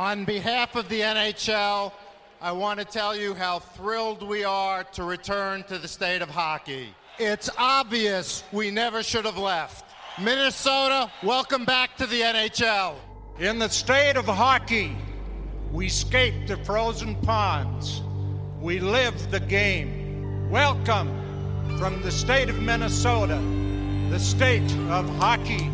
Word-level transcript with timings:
On 0.00 0.24
behalf 0.24 0.76
of 0.76 0.88
the 0.88 1.02
NHL, 1.02 1.92
I 2.40 2.52
want 2.52 2.78
to 2.80 2.86
tell 2.86 3.14
you 3.14 3.34
how 3.34 3.58
thrilled 3.58 4.26
we 4.26 4.44
are 4.44 4.82
to 4.82 5.04
return 5.04 5.62
to 5.64 5.76
the 5.76 5.88
state 5.88 6.22
of 6.22 6.30
hockey. 6.30 6.94
It's 7.18 7.50
obvious 7.58 8.42
we 8.50 8.70
never 8.70 9.02
should 9.02 9.26
have 9.26 9.36
left. 9.36 9.84
Minnesota, 10.18 11.12
welcome 11.22 11.66
back 11.66 11.98
to 11.98 12.06
the 12.06 12.22
NHL. 12.22 12.94
In 13.40 13.58
the 13.58 13.68
state 13.68 14.16
of 14.16 14.24
hockey, 14.24 14.96
we 15.70 15.90
skate 15.90 16.46
the 16.46 16.56
frozen 16.64 17.14
ponds. 17.16 18.00
We 18.58 18.80
live 18.80 19.30
the 19.30 19.40
game. 19.40 20.48
Welcome 20.48 21.10
from 21.76 22.00
the 22.00 22.10
state 22.10 22.48
of 22.48 22.58
Minnesota, 22.58 23.38
the 24.08 24.18
state 24.18 24.72
of 24.88 25.06
hockey. 25.18 25.70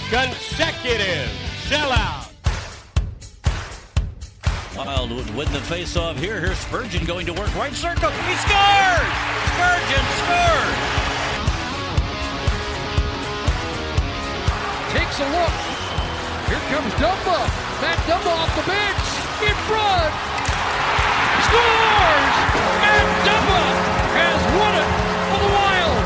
consecutive 0.09 1.29
sellout. 1.69 2.33
Wild 4.75 5.11
would 5.11 5.29
win 5.35 5.51
the 5.51 5.59
faceoff 5.59 6.15
here. 6.15 6.39
Here's 6.39 6.57
Spurgeon 6.57 7.05
going 7.05 7.27
to 7.27 7.33
work 7.33 7.55
right 7.55 7.73
circle. 7.73 8.09
He 8.09 8.35
scores! 8.41 9.13
Spurgeon 9.53 10.05
scores! 10.17 10.77
Takes 14.89 15.19
a 15.19 15.29
look. 15.29 15.53
Here 16.49 16.63
comes 16.73 16.93
Dumba. 16.95 17.47
Matt 17.79 17.99
Dumba 18.09 18.31
off 18.33 18.49
the 18.55 18.63
bench. 18.65 19.05
In 19.47 19.55
front. 19.69 20.32
Scores! 21.53 22.33
Matt 22.81 23.07
Dumba 23.29 23.61
has 24.17 24.41
won 24.57 24.73
it 24.73 24.89
for 25.29 25.39
the 25.45 25.51
Wild. 25.53 25.97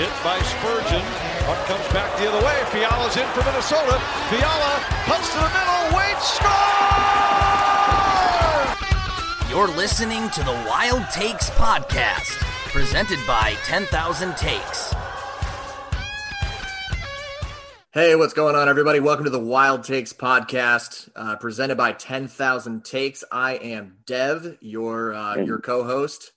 Hit 0.00 0.14
by 0.24 0.40
Spurgeon. 0.40 1.04
Puck 1.44 1.60
comes 1.68 1.84
back 1.92 2.08
the 2.16 2.26
other 2.32 2.40
way. 2.44 2.56
Fiala's 2.72 3.16
in 3.16 3.28
for 3.36 3.44
Minnesota. 3.44 4.00
Fiala 4.32 4.80
punts 5.04 5.28
to 5.34 5.38
the 5.38 5.50
middle. 5.52 5.92
Waits. 5.92 6.40
Score! 6.40 6.64
You're 9.50 9.68
listening 9.76 10.30
to 10.30 10.42
the 10.42 10.56
Wild 10.66 11.04
Takes 11.10 11.50
Podcast, 11.50 12.40
presented 12.72 13.18
by 13.26 13.54
10,000 13.66 14.34
Takes. 14.38 14.93
Hey, 17.94 18.16
what's 18.16 18.34
going 18.34 18.56
on, 18.56 18.68
everybody? 18.68 18.98
Welcome 18.98 19.22
to 19.22 19.30
the 19.30 19.38
Wild 19.38 19.84
Takes 19.84 20.12
podcast, 20.12 21.08
uh, 21.14 21.36
presented 21.36 21.76
by 21.76 21.92
Ten 21.92 22.26
Thousand 22.26 22.84
Takes. 22.84 23.22
I 23.30 23.54
am 23.54 23.98
Dev, 24.04 24.58
your 24.60 25.14
uh, 25.14 25.36
your 25.36 25.60
co-host, 25.60 26.32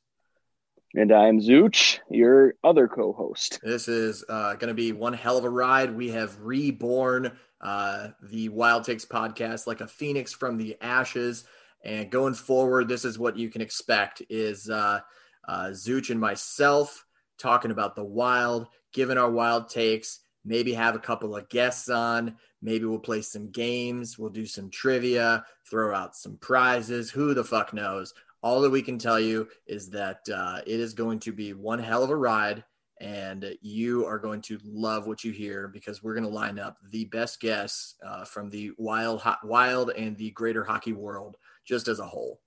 and 0.94 1.12
I'm 1.12 1.40
Zooch, 1.40 1.98
your 2.12 2.54
other 2.64 2.88
co-host. 2.88 3.60
This 3.64 3.88
is 3.88 4.24
uh, 4.30 4.54
going 4.54 4.68
to 4.68 4.76
be 4.76 4.92
one 4.92 5.14
hell 5.14 5.40
of 5.40 5.46
a 5.46 5.50
ride. 5.50 5.98
We 5.98 6.10
have 6.10 6.40
reborn 6.44 7.36
uh, 7.60 8.10
the 8.22 8.50
Wild 8.50 8.84
Takes 8.84 9.06
podcast 9.06 9.66
like 9.66 9.82
a 9.82 9.88
phoenix 9.88 10.34
from 10.34 10.58
the 10.58 10.78
ashes, 10.80 11.44
and 11.84 12.12
going 12.12 12.36
forward, 12.36 12.88
this 12.88 13.04
is 13.04 13.18
what 13.18 13.36
you 13.36 13.50
can 13.50 13.64
expect: 13.64 14.22
is 14.30 14.70
uh, 14.70 15.00
uh, 15.48 15.70
Zooch 15.70 16.12
and 16.12 16.20
myself 16.22 17.04
talking 17.40 17.72
about 17.72 17.96
the 17.96 18.06
Wild, 18.06 18.68
giving 18.94 19.18
our 19.18 19.32
wild 19.32 19.70
takes 19.70 20.20
maybe 20.48 20.74
have 20.74 20.96
a 20.96 21.00
couple 21.00 21.36
of 21.36 21.50
guests 21.50 21.90
on. 21.90 22.36
Maybe 22.62 22.86
we'll 22.86 23.00
play 23.00 23.22
some 23.22 23.52
games. 23.52 24.18
We'll 24.18 24.32
do 24.32 24.46
some 24.46 24.70
trivia, 24.70 25.46
throw 25.70 25.94
out 25.94 26.16
some 26.16 26.38
prizes. 26.38 27.12
Who 27.12 27.34
the 27.34 27.44
fuck 27.44 27.74
knows? 27.74 28.14
All 28.42 28.62
that 28.62 28.70
we 28.70 28.82
can 28.82 28.98
tell 28.98 29.20
you 29.20 29.48
is 29.68 29.90
that 29.90 30.22
uh, 30.34 30.62
it 30.66 30.80
is 30.80 30.94
going 30.94 31.20
to 31.20 31.34
be 31.34 31.54
one 31.54 31.80
hell 31.80 32.04
of 32.04 32.10
a 32.10 32.16
ride, 32.16 32.64
and 33.02 33.58
you 33.62 34.06
are 34.06 34.20
going 34.20 34.42
to 34.44 34.58
love 34.64 35.06
what 35.06 35.24
you 35.24 35.32
hear 35.32 35.68
because 35.68 36.02
we're 36.02 36.14
going 36.14 36.24
to 36.24 36.30
line 36.30 36.58
up 36.58 36.78
the 36.92 37.06
best 37.06 37.42
guests 37.42 37.96
uh, 38.06 38.24
from 38.24 38.50
the 38.50 38.72
wild, 38.78 39.22
wild, 39.44 39.90
and 39.92 40.16
the 40.18 40.32
greater 40.32 40.64
hockey 40.64 40.94
world, 40.94 41.36
just 41.66 41.88
as 41.88 42.00
a 42.00 42.06
whole. 42.06 42.40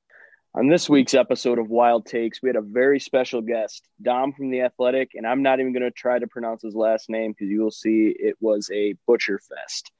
On 0.53 0.67
this 0.67 0.91
week's 0.91 1.15
episode 1.15 1.61
of 1.61 1.71
Wild 1.71 2.07
Takes, 2.07 2.43
we 2.43 2.49
had 2.49 2.57
a 2.57 2.61
very 2.61 2.99
special 2.99 3.41
guest, 3.41 3.87
Dom 4.03 4.33
from 4.33 4.51
The 4.51 4.63
Athletic, 4.63 5.13
and 5.15 5.25
I'm 5.25 5.45
not 5.45 5.61
even 5.61 5.73
going 5.73 5.85
to 5.85 5.93
try 5.93 6.19
to 6.19 6.27
pronounce 6.27 6.63
his 6.63 6.75
last 6.75 7.09
name 7.09 7.31
because 7.31 7.49
you 7.49 7.61
will 7.63 7.71
see 7.71 8.13
it 8.19 8.35
was 8.41 8.69
a 8.75 8.97
butcher 9.07 9.39
fest. 9.39 9.93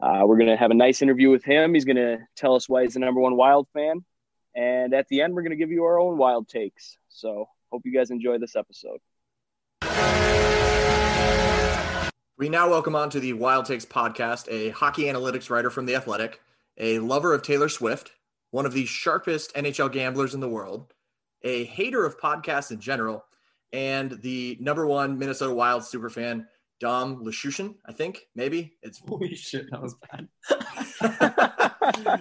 Uh, 0.00 0.20
we're 0.24 0.36
going 0.36 0.50
to 0.50 0.56
have 0.56 0.70
a 0.70 0.74
nice 0.74 1.02
interview 1.02 1.30
with 1.30 1.42
him. 1.42 1.74
He's 1.74 1.84
going 1.84 1.96
to 1.96 2.18
tell 2.36 2.54
us 2.54 2.68
why 2.68 2.84
he's 2.84 2.94
the 2.94 3.00
number 3.00 3.20
one 3.20 3.36
Wild 3.36 3.66
fan. 3.74 4.04
And 4.54 4.94
at 4.94 5.08
the 5.08 5.20
end, 5.20 5.34
we're 5.34 5.42
going 5.42 5.50
to 5.50 5.56
give 5.56 5.72
you 5.72 5.82
our 5.82 5.98
own 5.98 6.16
Wild 6.16 6.46
Takes. 6.46 6.96
So 7.08 7.48
hope 7.72 7.82
you 7.84 7.92
guys 7.92 8.12
enjoy 8.12 8.38
this 8.38 8.54
episode. 8.54 9.00
We 12.36 12.48
now 12.48 12.70
welcome 12.70 12.94
on 12.94 13.10
to 13.10 13.18
the 13.18 13.32
Wild 13.32 13.66
Takes 13.66 13.84
podcast 13.84 14.48
a 14.48 14.68
hockey 14.70 15.06
analytics 15.06 15.50
writer 15.50 15.70
from 15.70 15.86
The 15.86 15.96
Athletic, 15.96 16.40
a 16.76 17.00
lover 17.00 17.34
of 17.34 17.42
Taylor 17.42 17.68
Swift, 17.68 18.12
one 18.50 18.66
of 18.66 18.72
the 18.72 18.86
sharpest 18.86 19.54
NHL 19.54 19.92
gamblers 19.92 20.34
in 20.34 20.40
the 20.40 20.48
world, 20.48 20.92
a 21.42 21.64
hater 21.64 22.04
of 22.04 22.18
podcasts 22.18 22.70
in 22.70 22.80
general, 22.80 23.24
and 23.72 24.20
the 24.22 24.56
number 24.60 24.86
one 24.86 25.18
Minnesota 25.18 25.52
Wild 25.52 25.82
superfan, 25.82 26.46
Dom 26.80 27.24
Luszczyszyn, 27.24 27.74
I 27.86 27.92
think, 27.92 28.20
maybe. 28.34 28.74
It's 28.82 29.00
holy 29.06 29.34
shit, 29.34 29.70
that 29.70 29.82
was 29.82 29.94
bad. 30.10 30.28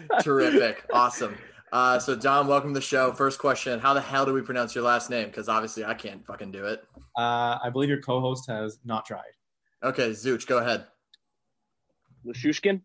Terrific. 0.23 0.85
Awesome. 0.91 1.37
Uh, 1.71 1.99
so 1.99 2.15
Dom, 2.15 2.47
welcome 2.47 2.73
to 2.73 2.79
the 2.79 2.85
show. 2.85 3.11
First 3.11 3.39
question: 3.39 3.79
How 3.79 3.93
the 3.93 4.01
hell 4.01 4.25
do 4.25 4.33
we 4.33 4.41
pronounce 4.41 4.73
your 4.73 4.83
last 4.83 5.09
name? 5.09 5.27
Because 5.27 5.49
obviously 5.49 5.85
I 5.85 5.93
can't 5.93 6.25
fucking 6.25 6.51
do 6.51 6.65
it. 6.65 6.83
Uh, 7.17 7.57
I 7.63 7.69
believe 7.71 7.89
your 7.89 8.01
co-host 8.01 8.47
has 8.49 8.79
not 8.85 9.05
tried. 9.05 9.21
Okay, 9.83 10.11
Zooch, 10.11 10.47
go 10.47 10.57
ahead. 10.57 10.85
Lashushkin. 12.25 12.81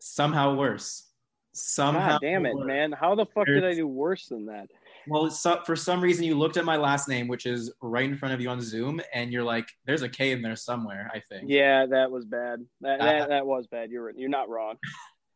Somehow 0.00 0.54
worse. 0.54 1.11
Somehow. 1.54 2.12
God 2.12 2.20
damn 2.22 2.46
it, 2.46 2.56
man! 2.56 2.92
How 2.92 3.14
the 3.14 3.26
fuck 3.26 3.46
did 3.46 3.64
I 3.64 3.74
do 3.74 3.86
worse 3.86 4.26
than 4.28 4.46
that? 4.46 4.68
Well, 5.06 5.30
so, 5.30 5.60
for 5.66 5.76
some 5.76 6.00
reason 6.00 6.24
you 6.24 6.34
looked 6.36 6.56
at 6.56 6.64
my 6.64 6.76
last 6.76 7.08
name, 7.08 7.28
which 7.28 7.44
is 7.44 7.72
right 7.82 8.04
in 8.04 8.16
front 8.16 8.34
of 8.34 8.40
you 8.40 8.48
on 8.48 8.60
Zoom, 8.60 9.00
and 9.12 9.32
you're 9.32 9.42
like, 9.42 9.68
"There's 9.84 10.02
a 10.02 10.08
K 10.08 10.32
in 10.32 10.40
there 10.40 10.56
somewhere." 10.56 11.10
I 11.12 11.20
think. 11.20 11.50
Yeah, 11.50 11.86
that 11.86 12.10
was 12.10 12.24
bad. 12.24 12.64
That 12.80 13.00
uh, 13.00 13.04
that, 13.04 13.28
that 13.28 13.46
was 13.46 13.66
bad. 13.66 13.90
You're 13.90 14.10
you're 14.10 14.30
not 14.30 14.48
wrong. 14.48 14.76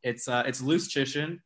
It's 0.02 0.28
uh, 0.28 0.44
it's 0.46 0.62
Luszczyszyn. 0.62 1.40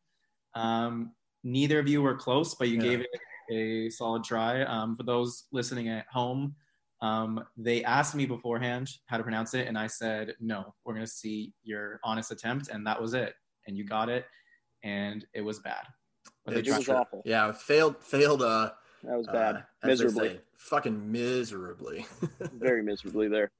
Um, 0.54 1.12
neither 1.44 1.78
of 1.78 1.88
you 1.88 2.02
were 2.02 2.14
close, 2.14 2.54
but 2.54 2.68
you 2.68 2.74
yeah. 2.74 2.82
gave 2.82 3.00
it 3.00 3.08
a 3.50 3.88
solid 3.88 4.22
try. 4.22 4.64
Um, 4.64 4.96
for 4.96 5.02
those 5.02 5.44
listening 5.50 5.88
at 5.88 6.04
home, 6.12 6.54
um, 7.00 7.42
they 7.56 7.82
asked 7.84 8.14
me 8.14 8.26
beforehand 8.26 8.90
how 9.06 9.16
to 9.16 9.22
pronounce 9.22 9.54
it, 9.54 9.66
and 9.66 9.78
I 9.78 9.86
said, 9.86 10.34
"No, 10.40 10.74
we're 10.84 10.92
gonna 10.92 11.06
see 11.06 11.54
your 11.62 12.00
honest 12.04 12.32
attempt," 12.32 12.68
and 12.68 12.86
that 12.86 13.00
was 13.00 13.14
it. 13.14 13.32
And 13.66 13.78
you 13.78 13.84
got 13.84 14.10
it, 14.10 14.26
and 14.82 15.26
it 15.34 15.42
was 15.42 15.58
bad. 15.58 15.86
But 16.44 16.56
it 16.56 16.66
was 16.66 16.88
awful. 16.88 17.22
Yeah, 17.24 17.52
failed. 17.52 18.02
Failed. 18.02 18.42
Uh, 18.42 18.70
that 19.04 19.16
was 19.16 19.26
bad. 19.26 19.56
Uh, 19.82 19.86
miserably. 19.86 20.28
Say, 20.28 20.40
fucking 20.56 21.10
miserably. 21.10 22.06
Very 22.52 22.82
miserably 22.82 23.28
there. 23.28 23.50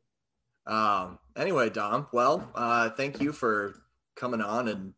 Um. 0.67 1.19
Anyway, 1.37 1.71
Dom. 1.71 2.07
Well, 2.13 2.51
uh, 2.55 2.91
thank 2.91 3.21
you 3.21 3.33
for 3.33 3.75
coming 4.17 4.41
on, 4.41 4.69
and 4.69 4.95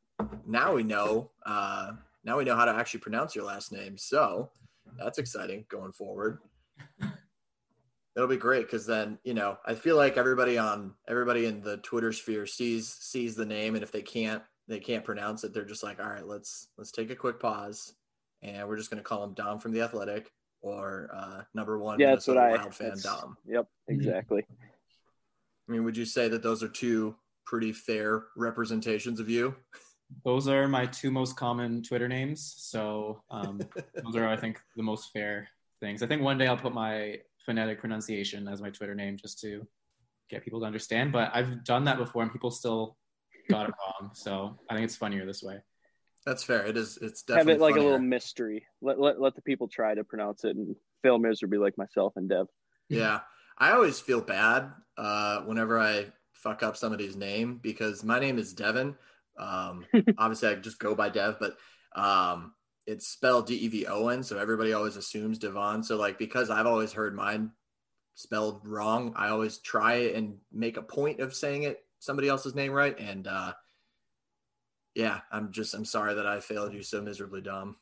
now 0.47 0.75
we 0.75 0.83
know. 0.83 1.31
Uh, 1.45 1.93
now 2.25 2.39
we 2.39 2.45
know 2.45 2.57
how 2.57 2.65
to 2.65 2.73
actually 2.73 3.01
pronounce 3.01 3.35
your 3.35 3.45
last 3.45 3.73
name. 3.73 3.97
So 3.99 4.51
that's 4.99 5.19
exciting 5.19 5.65
going 5.69 5.93
forward. 5.93 6.39
It'll 8.15 8.29
be 8.29 8.37
great 8.37 8.67
because 8.67 8.87
then 8.87 9.19
you 9.25 9.35
know 9.35 9.57
I 9.65 9.75
feel 9.75 9.97
like 9.97 10.17
everybody 10.17 10.59
on 10.59 10.95
everybody 11.09 11.47
in 11.47 11.63
the 11.63 11.79
Twitter 11.79 12.13
sphere 12.13 12.47
sees 12.47 12.89
sees 12.89 13.35
the 13.35 13.47
name, 13.47 13.75
and 13.75 13.83
if 13.83 13.91
they 13.91 14.03
can't 14.03 14.43
they 14.73 14.81
can't 14.81 15.05
pronounce 15.05 15.45
it, 15.45 15.53
they're 15.53 15.65
just 15.65 15.83
like, 15.83 16.01
all 16.01 16.09
right, 16.09 16.27
let's 16.27 16.69
let's 16.79 16.91
take 16.91 17.11
a 17.11 17.17
quick 17.17 17.39
pause, 17.39 17.95
and 18.43 18.67
we're 18.69 18.77
just 18.77 18.91
gonna 18.91 19.03
call 19.03 19.23
him 19.25 19.35
Dom 19.35 19.59
from 19.59 19.73
the 19.73 19.83
Athletic 19.83 20.33
or 20.63 21.11
uh, 21.15 21.43
number 21.55 21.79
one. 21.79 21.99
Yeah, 21.99 22.11
that's 22.11 22.27
what 22.27 22.39
I. 22.39 22.53
Wild 22.53 22.75
fan 22.75 22.95
Dom. 23.03 23.37
Yep, 23.47 23.67
exactly. 23.89 24.45
I 25.69 25.73
mean, 25.73 25.85
would 25.85 25.97
you 25.97 26.05
say 26.05 26.29
that 26.29 26.43
those 26.43 26.63
are 26.63 26.69
two 26.69 27.15
pretty 27.45 27.73
fair 27.73 28.25
representations 28.37 29.21
of 29.21 29.29
you? 29.29 29.55
Those 30.25 30.49
are 30.49 30.69
my 30.69 30.87
two 30.87 31.11
most 31.11 31.37
common 31.37 31.83
Twitter 31.83 32.09
names. 32.09 32.55
So 32.59 33.23
um, 33.31 33.61
those 34.05 34.17
are, 34.17 34.29
I 34.29 34.37
think, 34.37 34.61
the 34.77 34.83
most 34.83 35.13
fair 35.13 35.49
things. 35.81 36.03
I 36.03 36.07
think 36.07 36.23
one 36.23 36.39
day 36.39 36.47
I'll 36.47 36.57
put 36.57 36.75
my 36.75 37.19
phonetic 37.45 37.81
pronunciation 37.81 38.49
as 38.49 38.61
my 38.61 38.71
Twitter 38.71 38.95
name 38.95 39.17
just 39.17 39.41
to 39.41 39.67
get 40.29 40.45
people 40.45 40.61
to 40.61 40.67
understand. 40.67 41.13
But 41.13 41.31
I've 41.35 41.65
done 41.65 41.85
that 41.85 41.99
before, 41.99 42.23
and 42.23 42.33
people 42.33 42.51
still 42.51 42.97
got 43.49 43.69
it 43.69 43.75
wrong. 43.81 44.11
So 44.15 44.59
I 44.69 44.75
think 44.75 44.85
it's 44.85 44.97
funnier 44.97 45.27
this 45.27 45.43
way. 45.43 45.59
That's 46.25 46.45
fair. 46.45 46.65
It 46.65 46.77
is. 46.77 46.99
It's 47.01 47.23
definitely 47.23 47.53
have 47.53 47.61
it 47.61 47.63
like 47.63 47.75
funnier. 47.75 47.89
a 47.89 47.91
little 47.93 48.07
mystery. 48.07 48.65
Let, 48.81 49.01
let 49.01 49.21
let 49.21 49.35
the 49.35 49.43
people 49.43 49.69
try 49.69 49.95
to 49.95 50.05
pronounce 50.05 50.45
it 50.45 50.57
and 50.57 50.77
fail 51.03 51.19
miserably, 51.19 51.59
like 51.59 51.77
myself 51.77 52.13
and 52.17 52.29
Dev. 52.29 52.47
Yeah, 52.89 53.21
I 53.59 53.73
always 53.73 53.99
feel 53.99 54.21
bad 54.21 54.71
uh, 54.97 55.41
whenever 55.41 55.79
I 55.79 56.07
fuck 56.33 56.63
up 56.63 56.77
somebody's 56.77 57.17
name 57.17 57.59
because 57.63 58.05
my 58.05 58.19
name 58.19 58.39
is 58.39 58.53
Devin. 58.53 58.97
Um, 59.39 59.85
obviously, 60.19 60.49
I 60.49 60.55
just 60.57 60.79
go 60.79 60.95
by 60.95 61.09
Dev, 61.09 61.39
but 61.41 61.57
um, 61.97 62.53
it's 62.87 63.09
spelled 63.09 63.47
D 63.47 63.55
E 63.55 63.69
V 63.69 63.87
O 63.87 64.09
N, 64.09 64.23
so 64.23 64.39
everybody 64.39 64.73
always 64.73 64.97
assumes 64.97 65.39
Devon. 65.39 65.83
So 65.83 65.97
like 65.97 66.19
because 66.19 66.51
I've 66.51 66.67
always 66.67 66.93
heard 66.93 67.17
mine 67.17 67.51
spelled 68.15 68.67
wrong, 68.67 69.13
I 69.17 69.29
always 69.29 69.59
try 69.59 69.95
and 70.15 70.37
make 70.53 70.77
a 70.77 70.83
point 70.83 71.21
of 71.21 71.35
saying 71.35 71.65
it 71.65 71.81
somebody 72.03 72.29
else's 72.29 72.57
name 72.57 72.73
right. 72.73 72.99
And 72.99 73.29
uh, 73.29 73.53
yeah, 74.95 75.21
I'm 75.31 75.53
just 75.53 75.73
I'm 75.73 75.85
sorry 75.85 76.15
that 76.15 76.27
I 76.27 76.41
failed 76.41 76.75
you 76.75 76.83
so 76.83 77.01
miserably, 77.01 77.41
dumb. 77.41 77.77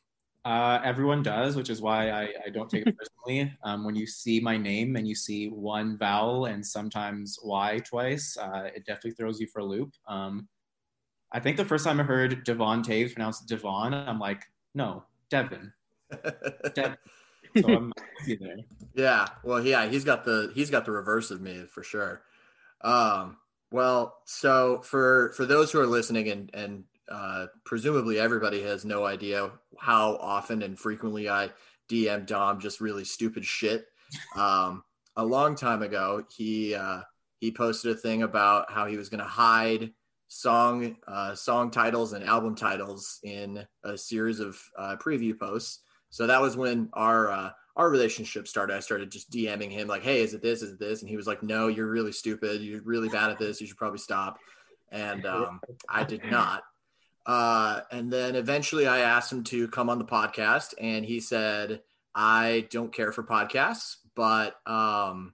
Uh, 0.45 0.79
everyone 0.83 1.21
does, 1.21 1.55
which 1.55 1.69
is 1.69 1.81
why 1.81 2.09
I, 2.09 2.33
I 2.45 2.49
don't 2.51 2.69
take 2.69 2.87
it 2.87 2.95
personally. 2.97 3.51
Um, 3.63 3.85
when 3.85 3.95
you 3.95 4.07
see 4.07 4.39
my 4.39 4.57
name 4.57 4.95
and 4.95 5.07
you 5.07 5.13
see 5.13 5.47
one 5.47 5.95
vowel 5.95 6.45
and 6.45 6.65
sometimes 6.65 7.37
Y 7.43 7.79
twice, 7.85 8.35
uh, 8.35 8.69
it 8.75 8.83
definitely 8.85 9.11
throws 9.11 9.39
you 9.39 9.45
for 9.45 9.59
a 9.59 9.65
loop. 9.65 9.93
Um, 10.07 10.47
I 11.31 11.39
think 11.39 11.57
the 11.57 11.65
first 11.65 11.85
time 11.85 11.99
I 11.99 12.03
heard 12.03 12.43
Devon 12.43 12.81
Toews 12.81 13.13
pronounced 13.13 13.47
Devon, 13.47 13.93
I'm 13.93 14.19
like, 14.19 14.41
no, 14.73 15.03
Devin. 15.29 15.71
Devin. 16.73 16.97
So. 17.61 17.91
Yeah, 18.95 19.27
well, 19.43 19.63
yeah, 19.63 19.87
he's 19.87 20.03
got 20.03 20.25
the 20.25 20.51
he's 20.55 20.69
got 20.69 20.85
the 20.85 20.91
reverse 20.91 21.29
of 21.29 21.41
me 21.41 21.65
for 21.69 21.83
sure. 21.83 22.23
Um, 22.81 23.37
well, 23.71 24.17
so 24.25 24.81
for 24.83 25.31
for 25.35 25.45
those 25.45 25.71
who 25.71 25.79
are 25.79 25.87
listening 25.87 26.29
and 26.29 26.49
and 26.53 26.83
uh, 27.09 27.47
presumably 27.65 28.19
everybody 28.19 28.61
has 28.63 28.85
no 28.85 29.05
idea 29.05 29.51
how 29.79 30.17
often 30.17 30.61
and 30.61 30.77
frequently 30.77 31.29
I 31.29 31.49
DM 31.89 32.25
Dom 32.25 32.59
just 32.59 32.81
really 32.81 33.03
stupid 33.03 33.45
shit. 33.45 33.85
Um, 34.35 34.83
a 35.15 35.25
long 35.25 35.55
time 35.55 35.81
ago, 35.81 36.25
he 36.35 36.75
uh, 36.75 37.01
he 37.39 37.51
posted 37.51 37.91
a 37.91 37.99
thing 37.99 38.23
about 38.23 38.71
how 38.71 38.85
he 38.85 38.97
was 38.97 39.09
going 39.09 39.23
to 39.23 39.25
hide 39.25 39.91
song 40.27 40.95
uh, 41.07 41.35
song 41.35 41.71
titles 41.71 42.13
and 42.13 42.23
album 42.23 42.55
titles 42.55 43.19
in 43.23 43.65
a 43.83 43.97
series 43.97 44.39
of 44.39 44.61
uh, 44.77 44.95
preview 44.97 45.37
posts. 45.37 45.79
So 46.09 46.27
that 46.27 46.41
was 46.41 46.57
when 46.57 46.89
our 46.93 47.31
uh, 47.31 47.49
our 47.75 47.89
relationship 47.89 48.47
started. 48.47 48.75
I 48.75 48.79
started 48.79 49.11
just 49.11 49.31
DMing 49.31 49.71
him 49.71 49.87
like, 49.87 50.03
"Hey, 50.03 50.21
is 50.21 50.33
it 50.33 50.41
this? 50.41 50.61
Is 50.61 50.73
it 50.73 50.79
this?" 50.79 51.01
And 51.01 51.09
he 51.09 51.17
was 51.17 51.27
like, 51.27 51.43
"No, 51.43 51.67
you're 51.67 51.89
really 51.89 52.11
stupid. 52.11 52.61
You're 52.61 52.81
really 52.81 53.09
bad 53.09 53.29
at 53.31 53.39
this. 53.39 53.61
You 53.61 53.67
should 53.67 53.77
probably 53.77 53.99
stop." 53.99 54.39
And 54.91 55.25
um, 55.27 55.61
I 55.87 56.03
did 56.03 56.23
not. 56.25 56.63
Uh, 57.25 57.81
and 57.91 58.11
then 58.11 58.35
eventually, 58.35 58.87
I 58.87 58.99
asked 58.99 59.31
him 59.31 59.43
to 59.45 59.67
come 59.67 59.89
on 59.89 59.99
the 59.99 60.05
podcast, 60.05 60.73
and 60.79 61.05
he 61.05 61.19
said, 61.19 61.81
"I 62.13 62.67
don't 62.71 62.93
care 62.93 63.11
for 63.11 63.23
podcasts, 63.23 63.97
but 64.15 64.55
um, 64.65 65.33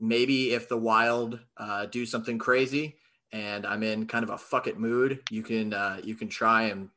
maybe 0.00 0.52
if 0.52 0.68
the 0.68 0.78
Wild 0.78 1.40
uh, 1.56 1.86
do 1.86 2.06
something 2.06 2.38
crazy." 2.38 2.96
and 3.32 3.66
I'm 3.66 3.82
in 3.82 4.06
kind 4.06 4.24
of 4.24 4.30
a 4.30 4.38
fuck 4.38 4.66
it 4.66 4.78
mood, 4.78 5.20
you 5.30 5.42
can 5.42 5.72
uh, 5.72 6.00
you 6.04 6.14
can 6.14 6.28
try 6.28 6.64
and 6.64 6.90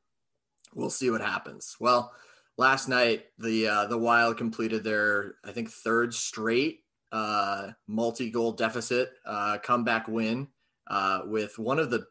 we'll 0.74 0.90
see 0.90 1.10
what 1.10 1.22
happens. 1.22 1.78
Well, 1.80 2.12
last 2.58 2.88
night 2.88 3.26
the 3.38 3.68
uh, 3.68 3.86
the 3.86 3.98
Wild 3.98 4.38
completed 4.38 4.84
their 4.84 5.36
I 5.44 5.52
think 5.52 5.70
third 5.70 6.14
straight 6.14 6.82
uh, 7.12 7.72
multi 7.88 8.30
goal 8.30 8.52
deficit 8.52 9.14
uh, 9.26 9.58
comeback 9.60 10.08
win 10.08 10.48
uh, 10.88 11.22
with 11.26 11.58
one 11.60 11.80
of 11.80 11.90
the 11.90 12.06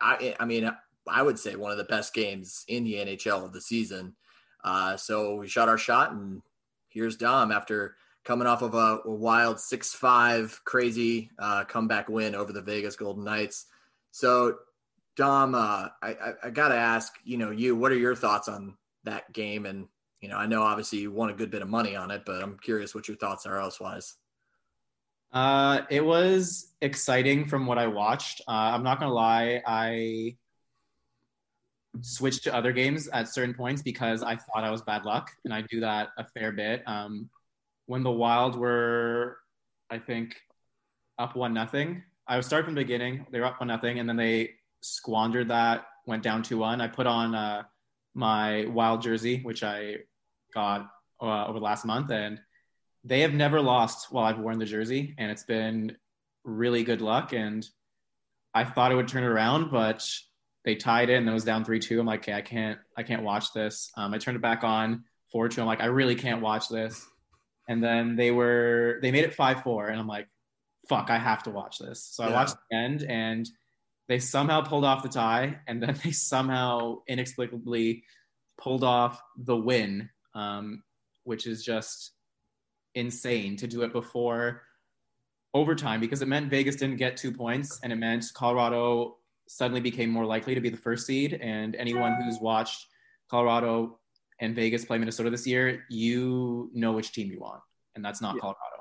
I, 0.00 0.34
I 0.38 0.44
mean 0.44 0.70
I 1.06 1.22
would 1.22 1.38
say 1.38 1.56
one 1.56 1.72
of 1.72 1.78
the 1.78 1.84
best 1.84 2.14
games 2.14 2.64
in 2.68 2.84
the 2.84 2.94
NHL 2.94 3.44
of 3.44 3.52
the 3.52 3.60
season. 3.60 4.14
Uh, 4.64 4.96
so 4.96 5.36
we 5.36 5.48
shot 5.48 5.68
our 5.68 5.78
shot 5.78 6.12
and 6.12 6.42
here's 6.88 7.16
Dom 7.16 7.52
after 7.52 7.96
coming 8.24 8.46
off 8.46 8.62
of 8.62 8.74
a, 8.74 9.00
a 9.04 9.10
wild 9.10 9.58
six-five 9.58 10.60
crazy 10.64 11.30
uh, 11.38 11.64
comeback 11.64 12.08
win 12.08 12.34
over 12.34 12.52
the 12.52 12.60
Vegas 12.60 12.96
Golden 12.96 13.24
Knights. 13.24 13.66
So, 14.10 14.58
Dom, 15.16 15.54
I, 15.54 15.90
I, 16.02 16.32
I 16.44 16.50
got 16.50 16.68
to 16.68 16.74
ask, 16.74 17.14
you 17.24 17.38
know, 17.38 17.50
you, 17.50 17.74
what 17.74 17.92
are 17.92 17.96
your 17.96 18.16
thoughts 18.16 18.48
on 18.48 18.76
that 19.08 19.32
game? 19.32 19.66
And 19.66 19.86
you 20.20 20.28
know, 20.28 20.36
I 20.36 20.46
know 20.46 20.62
obviously 20.62 21.00
you 21.00 21.12
won 21.12 21.30
a 21.30 21.34
good 21.34 21.50
bit 21.50 21.62
of 21.62 21.68
money 21.68 21.94
on 21.94 22.10
it, 22.10 22.22
but 22.26 22.42
I'm 22.42 22.58
curious 22.58 22.94
what 22.94 23.08
your 23.08 23.16
thoughts 23.16 23.46
are 23.46 23.58
elsewise. 23.58 24.14
Uh, 25.32 25.82
it 25.90 26.04
was 26.04 26.72
exciting 26.80 27.46
from 27.46 27.66
what 27.66 27.78
I 27.78 27.86
watched. 27.86 28.40
Uh, 28.48 28.72
I'm 28.74 28.82
not 28.82 28.98
gonna 28.98 29.12
lie, 29.12 29.62
I 29.66 30.36
switched 32.00 32.44
to 32.44 32.54
other 32.54 32.72
games 32.72 33.08
at 33.08 33.28
certain 33.28 33.54
points 33.54 33.82
because 33.82 34.22
I 34.22 34.36
thought 34.36 34.64
I 34.64 34.70
was 34.70 34.82
bad 34.82 35.04
luck, 35.04 35.30
and 35.44 35.52
I 35.52 35.62
do 35.62 35.80
that 35.80 36.08
a 36.16 36.24
fair 36.24 36.52
bit. 36.52 36.82
Um, 36.86 37.28
when 37.86 38.02
the 38.02 38.10
Wild 38.10 38.56
were, 38.56 39.38
I 39.90 39.98
think, 39.98 40.36
up 41.18 41.34
one 41.34 41.54
nothing. 41.54 42.02
I 42.26 42.36
was 42.36 42.46
starting 42.46 42.66
from 42.66 42.74
the 42.74 42.82
beginning. 42.82 43.26
They 43.30 43.40
were 43.40 43.46
up 43.46 43.60
one 43.60 43.68
nothing, 43.68 43.98
and 43.98 44.08
then 44.08 44.16
they 44.16 44.50
squandered 44.80 45.48
that. 45.48 45.86
Went 46.06 46.22
down 46.22 46.42
two 46.42 46.58
one. 46.58 46.80
I 46.80 46.88
put 46.88 47.06
on 47.06 47.34
uh, 47.34 47.64
my 48.14 48.66
Wild 48.66 49.02
jersey, 49.02 49.40
which 49.42 49.62
I 49.62 49.96
got 50.54 50.88
uh, 51.20 51.46
over 51.46 51.58
the 51.58 51.64
last 51.64 51.84
month, 51.84 52.10
and 52.10 52.40
they 53.04 53.20
have 53.20 53.32
never 53.32 53.60
lost 53.60 54.12
while 54.12 54.24
I've 54.24 54.38
worn 54.38 54.58
the 54.58 54.64
jersey, 54.64 55.14
and 55.18 55.30
it's 55.30 55.44
been 55.44 55.96
really 56.44 56.84
good 56.84 57.00
luck. 57.00 57.32
And 57.32 57.66
I 58.54 58.64
thought 58.64 58.92
it 58.92 58.96
would 58.96 59.08
turn 59.08 59.24
it 59.24 59.28
around, 59.28 59.70
but 59.70 60.04
they 60.64 60.74
tied 60.74 61.10
it, 61.10 61.14
and 61.16 61.28
it 61.28 61.32
was 61.32 61.44
down 61.44 61.64
three 61.64 61.78
two. 61.78 62.00
I'm 62.00 62.06
like, 62.06 62.20
okay, 62.20 62.34
I 62.34 62.42
can't, 62.42 62.78
I 62.96 63.02
can't 63.02 63.22
watch 63.22 63.52
this. 63.52 63.90
Um, 63.96 64.14
I 64.14 64.18
turned 64.18 64.36
it 64.36 64.42
back 64.42 64.64
on 64.64 65.04
four 65.30 65.48
two. 65.48 65.60
I'm 65.60 65.66
like, 65.66 65.80
I 65.80 65.86
really 65.86 66.14
can't 66.14 66.40
watch 66.40 66.68
this 66.68 67.06
and 67.68 67.84
then 67.84 68.16
they 68.16 68.30
were 68.30 68.98
they 69.02 69.12
made 69.12 69.24
it 69.24 69.34
five 69.34 69.62
four, 69.62 69.88
and 69.88 70.00
I'm 70.00 70.08
like, 70.08 70.26
fuck, 70.88 71.10
I 71.10 71.18
have 71.18 71.42
to 71.44 71.50
watch 71.50 71.78
this. 71.78 72.02
So 72.02 72.24
yeah. 72.24 72.30
I 72.30 72.32
watched 72.32 72.56
the 72.70 72.76
end, 72.76 73.02
and 73.02 73.48
they 74.08 74.18
somehow 74.18 74.62
pulled 74.62 74.84
off 74.84 75.02
the 75.02 75.08
tie, 75.08 75.58
and 75.66 75.82
then 75.82 75.98
they 76.04 76.10
somehow 76.10 76.98
inexplicably 77.06 78.04
pulled 78.60 78.84
off 78.84 79.22
the 79.36 79.56
win, 79.56 80.10
um, 80.34 80.82
which 81.24 81.46
is 81.46 81.64
just 81.64 82.12
insane 82.94 83.56
to 83.56 83.66
do 83.66 83.82
it 83.82 83.92
before 83.92 84.62
overtime 85.54 86.00
because 86.00 86.22
it 86.22 86.28
meant 86.28 86.50
Vegas 86.50 86.76
didn't 86.76 86.96
get 86.96 87.16
two 87.16 87.32
points, 87.32 87.80
and 87.82 87.92
it 87.92 87.96
meant 87.96 88.24
Colorado 88.34 89.16
suddenly 89.46 89.80
became 89.80 90.10
more 90.10 90.26
likely 90.26 90.54
to 90.54 90.60
be 90.60 90.68
the 90.68 90.76
first 90.76 91.06
seed. 91.06 91.34
And 91.34 91.74
anyone 91.76 92.14
who's 92.22 92.38
watched 92.38 92.86
Colorado 93.30 93.98
and 94.40 94.54
Vegas 94.54 94.84
play 94.84 94.98
Minnesota 94.98 95.30
this 95.30 95.46
year, 95.46 95.84
you 95.88 96.70
know 96.74 96.92
which 96.92 97.12
team 97.12 97.30
you 97.30 97.40
want, 97.40 97.62
and 97.94 98.04
that's 98.04 98.20
not 98.20 98.36
yeah. 98.36 98.40
Colorado. 98.40 98.77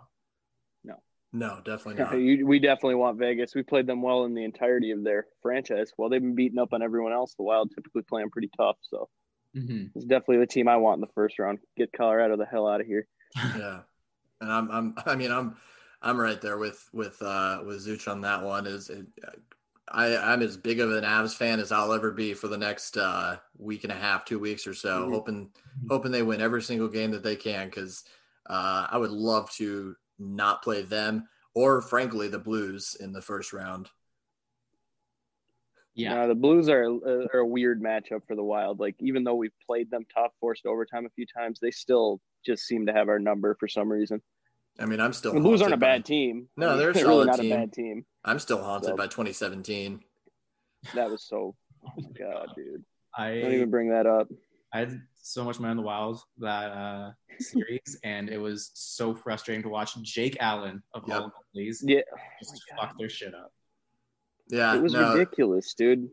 No, 1.33 1.47
no, 1.56 1.62
definitely 1.63 2.03
not. 2.39 2.47
we 2.47 2.59
definitely 2.59 2.95
want 2.95 3.19
Vegas. 3.19 3.56
We 3.56 3.63
played 3.63 3.88
them 3.88 4.01
well 4.01 4.25
in 4.25 4.33
the 4.33 4.44
entirety 4.44 4.91
of 4.91 5.03
their 5.03 5.27
franchise. 5.41 5.91
Well, 5.97 6.09
they've 6.09 6.21
been 6.21 6.35
beating 6.35 6.59
up 6.59 6.74
on 6.74 6.81
everyone 6.81 7.13
else. 7.13 7.33
The 7.35 7.44
Wild 7.44 7.71
typically 7.74 8.03
play 8.03 8.21
them 8.21 8.29
pretty 8.29 8.50
tough, 8.57 8.77
so 8.81 9.09
mm-hmm. 9.56 9.85
it's 9.95 10.06
definitely 10.06 10.38
the 10.38 10.47
team 10.47 10.68
I 10.68 10.77
want 10.77 10.97
in 10.97 11.01
the 11.01 11.13
first 11.13 11.39
round. 11.39 11.59
Get 11.77 11.91
Colorado 11.94 12.38
the 12.38 12.45
hell 12.45 12.68
out 12.68 12.81
of 12.81 12.88
here. 12.88 13.07
yeah, 13.36 13.81
and 14.41 14.51
I'm, 14.51 14.72
I'm, 14.72 14.96
I 15.05 15.15
mean, 15.15 15.31
I'm, 15.31 15.57
I'm 16.01 16.19
right 16.19 16.41
there 16.41 16.57
with 16.57 16.88
with 16.93 17.22
uh 17.22 17.62
with 17.65 17.86
Zooch 17.86 18.10
on 18.10 18.22
that 18.22 18.43
one. 18.43 18.67
Is 18.67 18.89
it, 18.89 19.05
I, 19.89 20.17
I'm 20.17 20.41
as 20.41 20.57
big 20.57 20.79
of 20.79 20.91
an 20.91 21.03
Avs 21.03 21.34
fan 21.34 21.60
as 21.60 21.72
I'll 21.72 21.93
ever 21.93 22.12
be 22.12 22.34
for 22.34 22.48
the 22.48 22.57
next 22.57 22.98
uh, 22.98 23.38
week 23.57 23.84
and 23.84 23.93
a 23.93 23.96
half, 23.96 24.25
two 24.25 24.39
weeks 24.39 24.67
or 24.67 24.74
so. 24.74 25.03
Mm-hmm. 25.03 25.13
Hoping, 25.13 25.50
hoping 25.89 26.12
they 26.12 26.24
win 26.24 26.41
every 26.41 26.62
single 26.62 26.89
game 26.89 27.12
that 27.12 27.24
they 27.24 27.36
can, 27.36 27.67
because 27.67 28.03
uh, 28.50 28.88
I 28.89 28.98
would 28.98 29.12
love 29.12 29.50
to 29.51 29.96
not 30.19 30.63
play 30.63 30.81
them 30.81 31.27
or, 31.53 31.81
frankly, 31.81 32.27
the 32.27 32.38
Blues 32.38 32.95
in 33.00 33.13
the 33.13 33.21
first 33.21 33.51
round. 33.51 33.89
Yeah, 35.95 36.21
uh, 36.21 36.27
the 36.27 36.36
Blues 36.36 36.69
are, 36.69 36.83
are 36.83 37.39
a 37.39 37.45
weird 37.45 37.81
matchup 37.81 38.21
for 38.27 38.36
the 38.36 38.43
Wild. 38.43 38.79
Like, 38.79 38.95
even 39.00 39.24
though 39.24 39.33
we've 39.33 39.57
played 39.65 39.89
them 39.89 40.05
tough, 40.13 40.31
forced 40.39 40.67
overtime 40.67 41.07
a 41.07 41.09
few 41.09 41.25
times, 41.25 41.59
they 41.59 41.71
still 41.71 42.21
just 42.45 42.67
seem 42.67 42.86
to 42.86 42.93
have 42.93 43.09
our 43.09 43.17
number 43.17 43.57
for 43.59 43.67
some 43.67 43.91
reason. 43.91 44.21
I 44.79 44.86
mean, 44.86 45.00
I'm 45.00 45.13
still. 45.13 45.33
The 45.33 45.39
Blues 45.39 45.63
aren't 45.63 45.74
a 45.74 45.77
bad 45.77 46.05
team. 46.05 46.47
No, 46.55 46.77
they're, 46.77 46.93
they're 46.93 47.07
really 47.07 47.25
not 47.25 47.39
team. 47.39 47.51
a 47.51 47.55
bad 47.55 47.74
team. 47.74 48.05
I'm 48.24 48.38
still 48.38 48.62
haunted 48.62 48.89
so, 48.89 48.95
by 48.95 49.05
2017. 49.05 50.00
That 50.93 51.09
was 51.09 51.24
so. 51.24 51.55
Oh 51.83 51.91
my 51.97 52.09
god, 52.19 52.50
dude! 52.55 52.83
I 53.17 53.39
don't 53.39 53.53
even 53.53 53.71
bring 53.71 53.89
that 53.89 54.05
up. 54.05 54.27
I 54.71 54.79
had 54.79 55.01
so 55.27 55.43
much 55.43 55.60
money 55.60 55.72
in 55.72 55.77
the 55.77 55.84
Wild 55.84 56.22
that 56.39 56.72
uh, 56.72 57.12
series, 57.39 58.00
and 58.03 58.29
it 58.29 58.38
was 58.38 58.72
so 58.74 59.13
frustrating 59.13 59.63
to 59.63 59.69
watch 59.69 60.01
Jake 60.01 60.38
Allen 60.39 60.81
of 60.93 61.03
yep. 61.07 61.22
all 61.22 61.34
goalies 61.55 61.77
yeah. 61.81 62.01
just 62.39 62.62
oh 62.74 62.81
fuck 62.81 62.98
their 62.98 63.10
shit 63.10 63.34
up. 63.34 63.51
Yeah, 64.50 64.75
it 64.75 64.81
was 64.81 64.93
no, 64.93 65.13
ridiculous, 65.13 65.74
dude. 65.74 66.10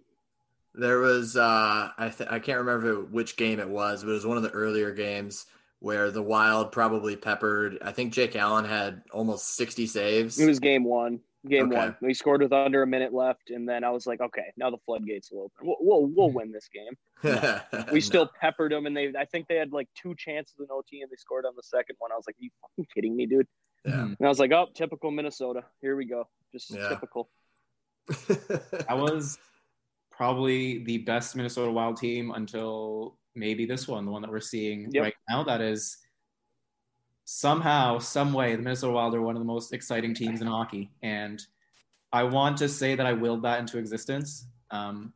There 0.74 0.98
was 0.98 1.36
uh, 1.36 1.90
I 1.96 2.08
th- 2.08 2.30
I 2.30 2.40
can't 2.40 2.58
remember 2.58 3.04
which 3.04 3.36
game 3.36 3.60
it 3.60 3.68
was, 3.68 4.02
but 4.02 4.10
it 4.10 4.14
was 4.14 4.26
one 4.26 4.36
of 4.36 4.42
the 4.42 4.50
earlier 4.50 4.92
games 4.92 5.46
where 5.78 6.10
the 6.10 6.22
Wild 6.22 6.72
probably 6.72 7.14
peppered. 7.14 7.78
I 7.82 7.92
think 7.92 8.12
Jake 8.12 8.34
Allen 8.36 8.64
had 8.64 9.02
almost 9.12 9.54
60 9.56 9.86
saves. 9.86 10.40
It 10.40 10.46
was 10.46 10.58
game 10.58 10.82
one. 10.82 11.20
Game 11.46 11.68
okay. 11.68 11.76
one. 11.76 11.96
We 12.00 12.14
scored 12.14 12.40
with 12.42 12.52
under 12.52 12.82
a 12.82 12.86
minute 12.86 13.12
left, 13.12 13.50
and 13.50 13.68
then 13.68 13.84
I 13.84 13.90
was 13.90 14.06
like, 14.06 14.20
okay, 14.20 14.52
now 14.56 14.70
the 14.70 14.78
floodgates 14.86 15.30
will 15.30 15.42
open. 15.42 15.66
We'll 15.66 15.76
we'll, 15.80 16.06
we'll 16.06 16.28
mm-hmm. 16.28 16.36
win 16.36 16.52
this 16.52 16.68
game. 16.72 16.94
No. 17.24 17.84
we 17.92 18.00
still 18.00 18.24
no. 18.24 18.30
peppered 18.40 18.72
them, 18.72 18.86
and 18.86 18.96
they 18.96 19.12
I 19.18 19.24
think 19.24 19.48
they 19.48 19.56
had 19.56 19.72
like 19.72 19.88
two 20.00 20.14
chances 20.16 20.54
in 20.58 20.66
OT, 20.70 21.02
and 21.02 21.10
they 21.10 21.16
scored 21.16 21.44
on 21.46 21.52
the 21.56 21.62
second 21.62 21.96
one. 21.98 22.12
I 22.12 22.16
was 22.16 22.24
like, 22.26 22.36
are 22.36 22.44
you 22.44 22.50
fucking 22.60 22.86
kidding 22.94 23.16
me, 23.16 23.26
dude? 23.26 23.46
Yeah. 23.84 23.92
Hmm. 23.92 24.14
And 24.18 24.26
I 24.26 24.28
was 24.28 24.38
like, 24.38 24.52
oh, 24.52 24.68
typical 24.74 25.10
Minnesota. 25.10 25.64
Here 25.80 25.96
we 25.96 26.06
go. 26.06 26.24
Just 26.52 26.74
yeah. 26.74 26.88
typical. 26.88 27.28
I 28.88 28.94
was 28.94 29.38
probably 30.10 30.84
the 30.84 30.98
best 30.98 31.36
Minnesota 31.36 31.70
Wild 31.70 31.96
team 31.96 32.30
until 32.34 33.18
maybe 33.34 33.66
this 33.66 33.88
one, 33.88 34.04
the 34.04 34.10
one 34.10 34.22
that 34.22 34.30
we're 34.30 34.40
seeing 34.40 34.88
Yep. 34.92 35.02
right 35.02 35.14
now, 35.28 35.42
that 35.44 35.60
is 35.60 35.98
somehow, 37.24 37.98
some 37.98 38.32
way, 38.32 38.54
the 38.56 38.62
Minnesota 38.62 38.92
Wild 38.92 39.14
are 39.14 39.20
one 39.22 39.36
of 39.36 39.40
the 39.40 39.46
most 39.46 39.72
exciting 39.72 40.14
teams 40.14 40.40
in 40.40 40.46
hockey, 40.46 40.90
and 41.02 41.42
I 42.12 42.22
want 42.24 42.56
to 42.58 42.68
say 42.68 42.94
that 42.94 43.06
I 43.06 43.12
willed 43.12 43.42
that 43.42 43.58
into 43.60 43.78
existence. 43.78 44.46
Um, 44.70 45.12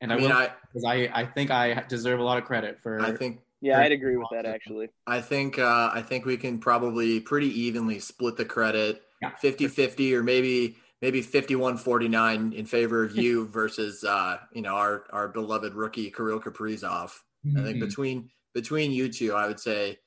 and 0.00 0.12
I, 0.12 0.16
I 0.16 0.18
mean, 0.18 0.28
will 0.30 0.36
I 0.36 0.50
because 0.72 0.84
I, 0.84 1.10
I 1.12 1.26
think 1.26 1.50
I 1.50 1.82
deserve 1.88 2.20
a 2.20 2.22
lot 2.22 2.38
of 2.38 2.44
credit 2.44 2.80
for. 2.82 3.00
I 3.00 3.12
think 3.14 3.40
Yeah, 3.60 3.78
I'd 3.80 3.92
agree 3.92 4.16
with 4.16 4.28
that 4.32 4.46
actually. 4.46 4.88
I 5.06 5.20
think 5.20 5.58
uh, 5.58 5.90
I 5.92 6.02
think 6.02 6.24
we 6.24 6.36
can 6.36 6.58
probably 6.58 7.20
pretty 7.20 7.48
evenly 7.60 7.98
split 7.98 8.36
the 8.36 8.44
credit 8.44 9.02
Yeah. 9.20 9.32
50-50 9.42 10.12
or 10.14 10.22
maybe 10.22 10.76
maybe 11.02 11.22
51-49 11.22 12.54
in 12.54 12.64
favor 12.66 13.02
of 13.04 13.14
you 13.16 13.46
versus 13.52 14.02
uh, 14.04 14.38
you 14.52 14.62
know 14.62 14.74
our 14.74 15.04
our 15.10 15.28
beloved 15.28 15.74
rookie 15.74 16.10
Kirill 16.10 16.40
Kaprizov. 16.40 17.12
I 17.56 17.62
think 17.62 17.76
Mhm. 17.76 17.80
between 17.80 18.30
between 18.54 18.92
you 18.92 19.12
two, 19.12 19.34
I 19.34 19.46
would 19.46 19.60
say 19.60 19.98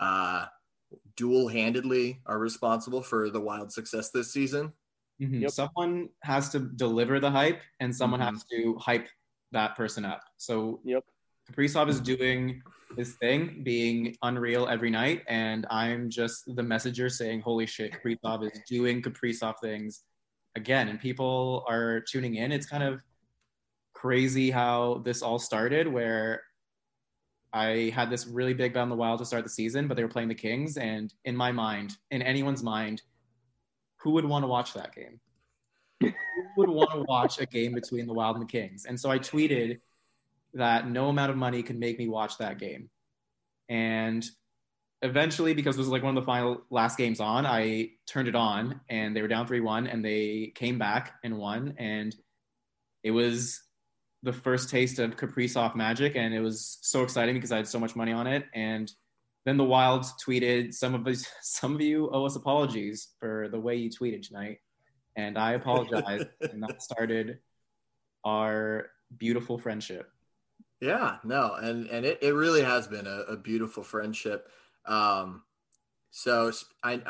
uh, 0.00 0.46
dual-handedly 1.16 2.22
are 2.26 2.38
responsible 2.38 3.02
for 3.02 3.30
the 3.30 3.40
Wild 3.40 3.72
success 3.72 4.10
this 4.10 4.32
season. 4.32 4.72
Mhm. 5.20 5.42
Yep. 5.42 5.50
Someone 5.50 6.08
has 6.22 6.48
to 6.50 6.58
deliver 6.60 7.20
the 7.20 7.30
hype, 7.30 7.60
and 7.80 7.94
someone 7.94 8.20
Mhm. 8.20 8.32
has 8.32 8.44
to 8.46 8.76
hype 8.76 9.08
that 9.52 9.76
person 9.76 10.04
up. 10.04 10.22
So 10.38 10.80
Yep. 10.84 11.04
Kaprizov 11.50 11.88
is 11.88 12.00
doing 12.00 12.62
his 12.96 13.16
thing, 13.16 13.62
being 13.64 14.16
unreal 14.22 14.68
every 14.68 14.90
night, 14.90 15.24
and 15.28 15.66
I'm 15.70 16.08
just 16.08 16.44
the 16.54 16.62
messenger 16.62 17.08
saying, 17.08 17.40
"Holy 17.40 17.66
shit, 17.66 17.92
Kaprizov 17.92 18.44
is 18.44 18.60
doing 18.68 19.02
Kaprizov 19.02 19.54
things 19.60 20.04
again," 20.54 20.88
and 20.88 21.00
people 21.00 21.64
are 21.68 22.00
tuning 22.00 22.36
in. 22.36 22.52
It's 22.52 22.66
kind 22.66 22.82
of 22.82 23.02
crazy 23.92 24.50
how 24.50 25.02
this 25.04 25.22
all 25.22 25.38
started, 25.38 25.88
where 25.88 26.42
I 27.52 27.92
had 27.94 28.10
this 28.10 28.26
really 28.26 28.54
big 28.54 28.72
bet 28.72 28.82
on 28.82 28.88
the 28.88 28.96
Wild 28.96 29.18
to 29.18 29.26
start 29.26 29.44
the 29.44 29.50
season, 29.50 29.88
but 29.88 29.96
they 29.96 30.02
were 30.02 30.08
playing 30.08 30.28
the 30.28 30.34
Kings, 30.34 30.76
and 30.76 31.12
in 31.24 31.36
my 31.36 31.52
mind, 31.52 31.96
in 32.10 32.22
anyone's 32.22 32.62
mind, 32.62 33.02
who 33.96 34.12
would 34.12 34.24
want 34.24 34.42
to 34.42 34.48
watch 34.48 34.72
that 34.74 34.94
game? 34.94 35.20
who 36.00 36.12
would 36.56 36.70
want 36.70 36.90
to 36.90 37.02
watch 37.02 37.40
a 37.40 37.46
game 37.46 37.72
between 37.72 38.06
the 38.06 38.14
Wild 38.14 38.36
and 38.36 38.48
the 38.48 38.50
Kings? 38.50 38.84
And 38.86 38.98
so 38.98 39.10
I 39.10 39.18
tweeted 39.18 39.78
that 40.54 40.88
no 40.88 41.08
amount 41.08 41.30
of 41.30 41.36
money 41.36 41.62
could 41.62 41.78
make 41.78 41.98
me 41.98 42.08
watch 42.08 42.38
that 42.38 42.58
game. 42.58 42.90
And 43.68 44.24
eventually, 45.02 45.54
because 45.54 45.76
it 45.76 45.80
was 45.80 45.88
like 45.88 46.02
one 46.02 46.16
of 46.16 46.22
the 46.22 46.26
final 46.26 46.62
last 46.70 46.98
games 46.98 47.20
on, 47.20 47.46
I 47.46 47.90
turned 48.06 48.28
it 48.28 48.34
on 48.34 48.80
and 48.88 49.14
they 49.14 49.22
were 49.22 49.28
down 49.28 49.46
3 49.46 49.60
1 49.60 49.86
and 49.86 50.04
they 50.04 50.52
came 50.54 50.78
back 50.78 51.14
and 51.24 51.38
won. 51.38 51.74
And 51.78 52.14
it 53.02 53.10
was 53.10 53.62
the 54.22 54.32
first 54.32 54.70
taste 54.70 54.98
of 54.98 55.16
Kaprizov 55.16 55.74
magic. 55.74 56.16
And 56.16 56.32
it 56.32 56.40
was 56.40 56.78
so 56.80 57.02
exciting 57.02 57.34
because 57.34 57.52
I 57.52 57.56
had 57.56 57.68
so 57.68 57.78
much 57.78 57.96
money 57.96 58.12
on 58.12 58.26
it. 58.26 58.46
And 58.54 58.90
then 59.44 59.56
the 59.56 59.64
Wild 59.64 60.04
tweeted, 60.24 60.72
"Some 60.74 60.94
of 60.94 61.06
us, 61.06 61.26
some 61.42 61.74
of 61.74 61.80
you 61.80 62.08
owe 62.12 62.24
us 62.24 62.36
apologies 62.36 63.08
for 63.18 63.48
the 63.48 63.58
way 63.58 63.76
you 63.76 63.90
tweeted 63.90 64.26
tonight," 64.26 64.58
and 65.16 65.36
I 65.36 65.52
apologize, 65.52 66.24
and 66.40 66.62
that 66.62 66.80
started 66.82 67.38
our 68.24 68.90
beautiful 69.18 69.58
friendship. 69.58 70.10
Yeah, 70.80 71.16
no, 71.24 71.54
and 71.54 71.88
and 71.88 72.06
it, 72.06 72.22
it 72.22 72.34
really 72.34 72.62
has 72.62 72.86
been 72.86 73.06
a, 73.06 73.20
a 73.32 73.36
beautiful 73.36 73.82
friendship. 73.82 74.48
Um, 74.86 75.42
so 76.10 76.52
I 76.82 77.00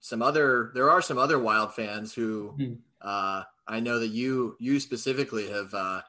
some 0.00 0.22
other 0.22 0.70
there 0.74 0.90
are 0.90 1.02
some 1.02 1.18
other 1.18 1.38
Wild 1.38 1.74
fans 1.74 2.12
who 2.14 2.54
Hmm. 2.56 2.74
uh, 3.00 3.42
I 3.66 3.80
know 3.80 3.98
that 3.98 4.08
you 4.08 4.56
you 4.60 4.78
specifically 4.80 5.48
have 5.50 5.72
uh, 5.74 6.02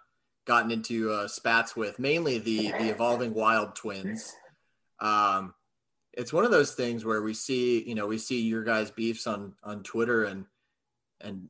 gotten 0.46 0.72
into 0.72 1.12
uh, 1.12 1.28
spats 1.28 1.76
with, 1.76 2.00
mainly 2.00 2.40
the 2.40 2.72
the 2.72 2.90
evolving 2.90 3.34
Wild 3.34 3.76
twins. 3.76 4.34
Um, 5.00 5.54
it's 6.14 6.32
one 6.34 6.46
of 6.46 6.52
those 6.52 6.74
things 6.74 7.04
where 7.04 7.22
we 7.22 7.34
see 7.34 7.84
you 7.88 7.96
know 7.96 8.08
we 8.08 8.18
see 8.18 8.42
your 8.42 8.64
guys 8.64 8.92
beefs 8.92 9.26
on 9.28 9.54
on 9.64 9.84
Twitter 9.84 10.26
and 10.26 10.46
and 11.22 11.50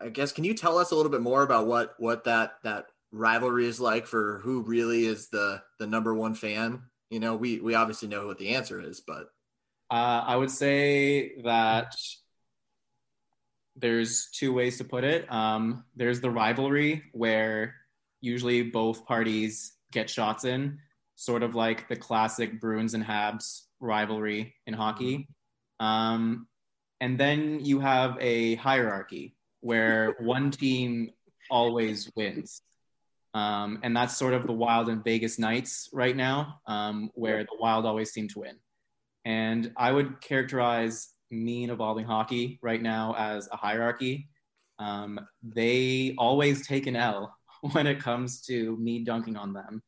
I 0.00 0.10
guess 0.10 0.32
can 0.32 0.44
you 0.44 0.54
tell 0.54 0.78
us 0.78 0.90
a 0.90 0.94
little 0.94 1.10
bit 1.10 1.22
more 1.22 1.42
about 1.42 1.66
what 1.66 1.94
what 1.98 2.24
that 2.24 2.58
that 2.62 2.86
rivalry 3.12 3.66
is 3.66 3.80
like 3.80 4.06
for 4.06 4.40
who 4.42 4.62
really 4.62 5.06
is 5.06 5.28
the 5.28 5.62
the 5.78 5.86
number 5.86 6.14
one 6.14 6.34
fan? 6.34 6.82
You 7.10 7.20
know, 7.20 7.36
we 7.36 7.60
we 7.60 7.74
obviously 7.74 8.08
know 8.08 8.26
what 8.26 8.38
the 8.38 8.54
answer 8.54 8.80
is, 8.80 9.00
but 9.00 9.28
Uh, 9.90 10.24
I 10.26 10.36
would 10.36 10.50
say 10.50 11.40
that 11.44 11.94
there's 13.76 14.28
two 14.32 14.52
ways 14.52 14.78
to 14.78 14.84
put 14.84 15.04
it. 15.04 15.30
Um, 15.30 15.84
there's 15.94 16.20
the 16.20 16.30
rivalry 16.30 17.04
where 17.12 17.74
usually 18.26 18.62
both 18.62 19.06
parties 19.06 19.72
get 19.92 20.10
shots 20.10 20.44
in, 20.44 20.78
sort 21.14 21.42
of 21.42 21.54
like 21.54 21.88
the 21.88 21.96
classic 21.96 22.60
Bruins 22.60 22.94
and 22.94 23.04
Habs 23.04 23.62
rivalry 23.80 24.54
in 24.66 24.74
hockey. 24.74 25.28
Um, 25.80 26.48
and 27.00 27.18
then 27.18 27.60
you 27.64 27.80
have 27.80 28.16
a 28.20 28.56
hierarchy 28.56 29.36
where 29.60 30.16
one 30.20 30.50
team 30.50 31.10
always 31.50 32.10
wins. 32.16 32.62
Um, 33.32 33.80
and 33.82 33.94
that's 33.96 34.16
sort 34.16 34.34
of 34.34 34.46
the 34.46 34.52
Wild 34.52 34.88
and 34.88 35.04
Vegas 35.04 35.38
Knights 35.38 35.90
right 35.92 36.16
now, 36.16 36.60
um, 36.66 37.10
where 37.14 37.44
the 37.44 37.56
Wild 37.60 37.84
always 37.84 38.10
seem 38.10 38.28
to 38.28 38.40
win. 38.40 38.56
And 39.24 39.72
I 39.76 39.92
would 39.92 40.20
characterize 40.20 41.10
me 41.30 41.64
and 41.64 41.72
Evolving 41.72 42.06
Hockey 42.06 42.58
right 42.62 42.80
now 42.80 43.14
as 43.18 43.48
a 43.52 43.56
hierarchy. 43.56 44.28
Um, 44.78 45.20
they 45.42 46.14
always 46.16 46.66
take 46.66 46.86
an 46.86 46.96
L 46.96 47.35
when 47.72 47.86
it 47.86 48.00
comes 48.00 48.42
to 48.42 48.76
me 48.76 49.04
dunking 49.04 49.36
on 49.36 49.52
them. 49.52 49.82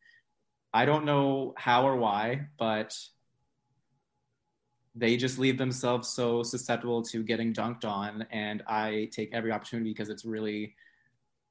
I 0.73 0.85
don't 0.85 1.05
know 1.05 1.55
how 1.57 1.87
or 1.87 1.97
why, 1.97 2.49
but 2.59 2.97
they 4.95 5.17
just 5.17 5.39
leave 5.39 5.59
themselves 5.59 6.09
so 6.09 6.43
susceptible 6.43 7.03
to 7.03 7.23
getting 7.23 7.53
dunked 7.55 7.85
on. 7.85 8.27
And 8.31 8.63
I 8.67 9.09
take 9.13 9.33
every 9.33 9.53
opportunity 9.53 9.91
because 9.91 10.09
it's 10.09 10.25
really 10.25 10.75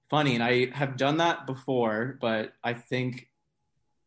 funny. 0.10 0.36
And 0.36 0.44
I 0.44 0.68
have 0.74 0.98
done 0.98 1.18
that 1.18 1.48
before, 1.48 2.18
but 2.22 2.54
I 2.64 2.74
think 2.74 3.28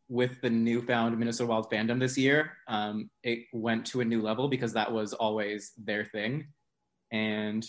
with 0.09 0.41
the 0.43 0.51
newfound 0.51 1.17
Minnesota 1.19 1.49
Wild 1.49 1.71
fandom 1.71 2.01
this 2.01 2.19
year, 2.19 2.53
um, 2.69 3.11
it 3.23 3.47
went 3.53 3.87
to 3.87 4.01
a 4.01 4.05
new 4.05 4.21
level 4.21 4.49
because 4.49 4.73
that 4.73 4.93
was 4.93 5.13
always 5.13 5.73
their 5.79 6.05
thing. 6.05 6.49
And 7.13 7.67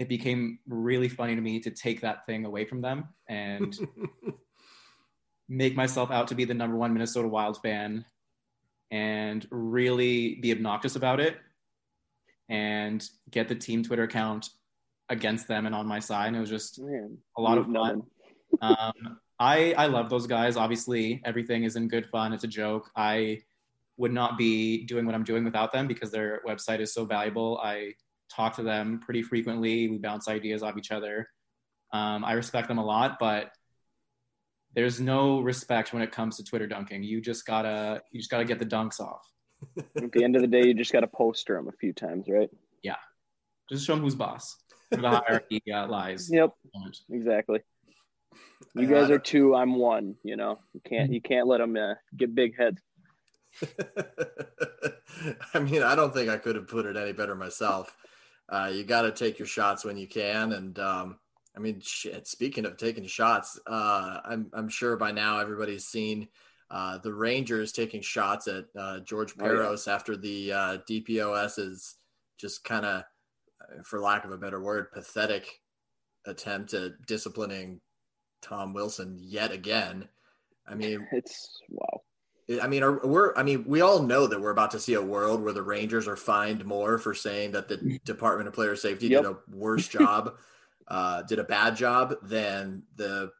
it 0.00 0.08
became 0.08 0.58
really 0.66 1.10
funny 1.10 1.34
to 1.34 1.40
me 1.42 1.60
to 1.60 1.70
take 1.70 2.00
that 2.00 2.24
thing 2.24 2.46
away 2.46 2.64
from 2.64 2.80
them 2.80 3.04
and 3.28 3.78
make 5.48 5.76
myself 5.76 6.10
out 6.10 6.28
to 6.28 6.34
be 6.34 6.46
the 6.46 6.54
number 6.54 6.74
one 6.74 6.94
Minnesota 6.94 7.28
Wild 7.28 7.60
fan 7.60 8.06
and 8.90 9.46
really 9.50 10.36
be 10.36 10.52
obnoxious 10.52 10.96
about 10.96 11.20
it 11.20 11.36
and 12.48 13.06
get 13.30 13.46
the 13.46 13.54
team 13.54 13.82
Twitter 13.82 14.04
account 14.04 14.48
against 15.10 15.46
them 15.48 15.66
and 15.66 15.74
on 15.74 15.86
my 15.86 15.98
side. 15.98 16.28
And 16.28 16.36
it 16.36 16.40
was 16.40 16.48
just 16.48 16.80
Man, 16.80 17.18
a 17.36 17.42
lot 17.42 17.58
of 17.58 17.66
fun. 17.66 18.02
Um, 18.60 19.20
I 19.38 19.74
I 19.74 19.86
love 19.86 20.10
those 20.10 20.26
guys. 20.26 20.56
Obviously, 20.56 21.22
everything 21.24 21.62
is 21.62 21.76
in 21.76 21.86
good 21.86 22.06
fun. 22.10 22.32
It's 22.32 22.42
a 22.42 22.48
joke. 22.48 22.90
I 22.96 23.42
would 23.96 24.12
not 24.12 24.36
be 24.36 24.84
doing 24.86 25.06
what 25.06 25.14
I'm 25.14 25.22
doing 25.22 25.44
without 25.44 25.72
them 25.72 25.86
because 25.86 26.10
their 26.10 26.42
website 26.44 26.80
is 26.80 26.92
so 26.92 27.04
valuable. 27.04 27.60
I 27.62 27.94
talk 28.30 28.56
to 28.56 28.62
them 28.62 29.00
pretty 29.00 29.22
frequently. 29.22 29.88
We 29.88 29.98
bounce 29.98 30.28
ideas 30.28 30.62
off 30.62 30.76
each 30.76 30.90
other. 30.90 31.28
Um, 31.92 32.24
I 32.24 32.32
respect 32.32 32.68
them 32.68 32.78
a 32.78 32.84
lot, 32.84 33.18
but 33.18 33.50
there's 34.74 35.00
no 35.00 35.40
respect 35.40 35.92
when 35.92 36.02
it 36.02 36.12
comes 36.12 36.36
to 36.36 36.44
Twitter 36.44 36.66
dunking. 36.66 37.02
You 37.02 37.20
just 37.20 37.44
gotta 37.46 38.02
you 38.12 38.20
just 38.20 38.30
gotta 38.30 38.44
get 38.44 38.58
the 38.58 38.66
dunks 38.66 39.00
off. 39.00 39.26
At 39.96 40.12
the 40.12 40.24
end 40.24 40.36
of 40.36 40.42
the 40.42 40.48
day, 40.48 40.66
you 40.66 40.74
just 40.74 40.92
got 40.92 41.00
to 41.00 41.06
poster 41.06 41.54
them 41.54 41.68
a 41.68 41.72
few 41.72 41.92
times, 41.92 42.26
right? 42.28 42.48
Yeah, 42.82 42.96
just 43.68 43.86
show 43.86 43.94
them 43.94 44.02
who's 44.02 44.14
boss. 44.14 44.56
The 44.90 44.98
hierarchy 44.98 45.62
uh, 45.72 45.86
lies. 45.86 46.30
Yep, 46.32 46.52
exactly. 47.10 47.60
You 48.74 48.86
guys 48.86 49.10
are 49.10 49.18
two. 49.18 49.54
I'm 49.54 49.76
one. 49.76 50.16
You 50.24 50.36
know, 50.36 50.60
you 50.72 50.80
can't 50.84 51.12
you 51.12 51.20
can't 51.20 51.46
let 51.46 51.58
them 51.58 51.76
uh, 51.76 51.94
get 52.16 52.34
big 52.34 52.56
heads. 52.56 52.80
I 55.54 55.58
mean, 55.58 55.82
I 55.82 55.94
don't 55.94 56.14
think 56.14 56.28
I 56.28 56.38
could 56.38 56.56
have 56.56 56.68
put 56.68 56.86
it 56.86 56.96
any 56.96 57.12
better 57.12 57.34
myself. 57.34 57.94
Uh, 58.50 58.70
you 58.72 58.84
got 58.84 59.02
to 59.02 59.12
take 59.12 59.38
your 59.38 59.46
shots 59.46 59.84
when 59.84 59.96
you 59.96 60.08
can, 60.08 60.52
and 60.52 60.78
um, 60.78 61.18
I 61.56 61.60
mean, 61.60 61.80
shit. 61.80 62.26
Speaking 62.26 62.66
of 62.66 62.76
taking 62.76 63.06
shots, 63.06 63.58
uh, 63.66 64.18
I'm 64.24 64.50
I'm 64.52 64.68
sure 64.68 64.96
by 64.96 65.12
now 65.12 65.38
everybody's 65.38 65.86
seen 65.86 66.28
uh, 66.70 66.98
the 66.98 67.12
Rangers 67.12 67.72
taking 67.72 68.00
shots 68.00 68.46
at 68.46 68.66
uh, 68.78 69.00
George 69.00 69.34
Oh, 69.40 69.74
yeah. 69.86 69.92
After 69.92 70.16
the 70.16 70.52
uh, 70.52 70.78
is 70.88 71.96
just 72.38 72.64
kind 72.64 72.86
of, 72.86 73.02
for 73.84 74.00
lack 74.00 74.24
of 74.24 74.30
a 74.30 74.38
better 74.38 74.60
word, 74.62 74.92
pathetic 74.92 75.60
attempt 76.26 76.74
at 76.74 76.92
disciplining 77.06 77.80
Tom 78.40 78.72
Wilson 78.72 79.16
yet 79.20 79.50
again. 79.52 80.08
I 80.66 80.74
mean, 80.74 81.06
It's 81.12 81.60
wow. 81.68 82.02
I 82.62 82.66
mean, 82.66 82.82
are, 82.82 83.06
we're. 83.06 83.34
I 83.36 83.42
mean, 83.42 83.64
we 83.66 83.80
all 83.80 84.02
know 84.02 84.26
that 84.26 84.40
we're 84.40 84.50
about 84.50 84.72
to 84.72 84.80
see 84.80 84.94
a 84.94 85.02
world 85.02 85.42
where 85.42 85.52
the 85.52 85.62
Rangers 85.62 86.08
are 86.08 86.16
fined 86.16 86.64
more 86.64 86.98
for 86.98 87.14
saying 87.14 87.52
that 87.52 87.68
the 87.68 88.00
Department 88.04 88.48
of 88.48 88.54
Player 88.54 88.74
Safety 88.74 89.08
Yep. 89.08 89.22
did 89.22 89.30
a 89.30 89.38
worse 89.56 89.86
job, 89.98 90.36
uh, 90.88 91.22
did 91.22 91.38
a 91.38 91.44
bad 91.44 91.76
job 91.76 92.14
than 92.22 92.82
the 92.96 93.30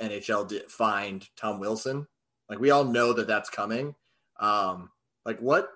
NHL 0.00 0.48
did, 0.48 0.70
fined 0.70 1.28
Tom 1.36 1.60
Wilson. 1.60 2.06
Like 2.48 2.58
we 2.58 2.70
all 2.70 2.84
know 2.84 3.12
that 3.12 3.26
that's 3.26 3.50
coming. 3.50 3.94
Um, 4.40 4.90
like 5.24 5.38
what 5.40 5.70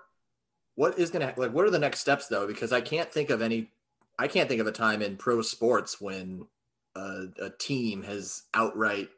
what 0.74 0.98
is 0.98 1.10
gonna 1.10 1.32
like 1.36 1.52
what 1.52 1.64
are 1.64 1.70
the 1.70 1.78
next 1.78 2.00
steps 2.00 2.26
though? 2.28 2.46
Because 2.46 2.72
I 2.72 2.80
can't 2.80 3.10
think 3.12 3.30
of 3.30 3.42
any. 3.42 3.70
I 4.18 4.28
can't 4.28 4.48
think 4.48 4.60
of 4.60 4.66
a 4.66 4.72
time 4.72 5.02
in 5.02 5.16
pro 5.16 5.40
sports 5.42 6.00
when 6.00 6.46
a, 6.94 7.24
a 7.40 7.50
team 7.50 8.02
has 8.02 8.42
outright 8.54 9.08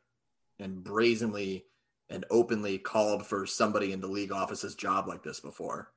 and 0.60 0.82
brazenly 0.82 1.64
and 2.10 2.24
openly 2.30 2.78
called 2.78 3.26
for 3.26 3.46
somebody 3.46 3.92
in 3.92 4.00
the 4.00 4.06
league 4.06 4.32
office's 4.32 4.74
job 4.74 5.08
like 5.08 5.22
this 5.22 5.40
before. 5.40 5.90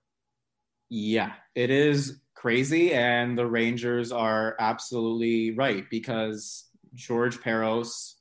Yeah, 0.90 1.34
it 1.54 1.70
is 1.70 2.20
crazy. 2.34 2.94
And 2.94 3.38
the 3.38 3.46
Rangers 3.46 4.12
are 4.12 4.56
absolutely 4.60 5.52
right 5.52 5.86
because 5.90 6.66
George 6.94 7.40
Parros 7.40 8.14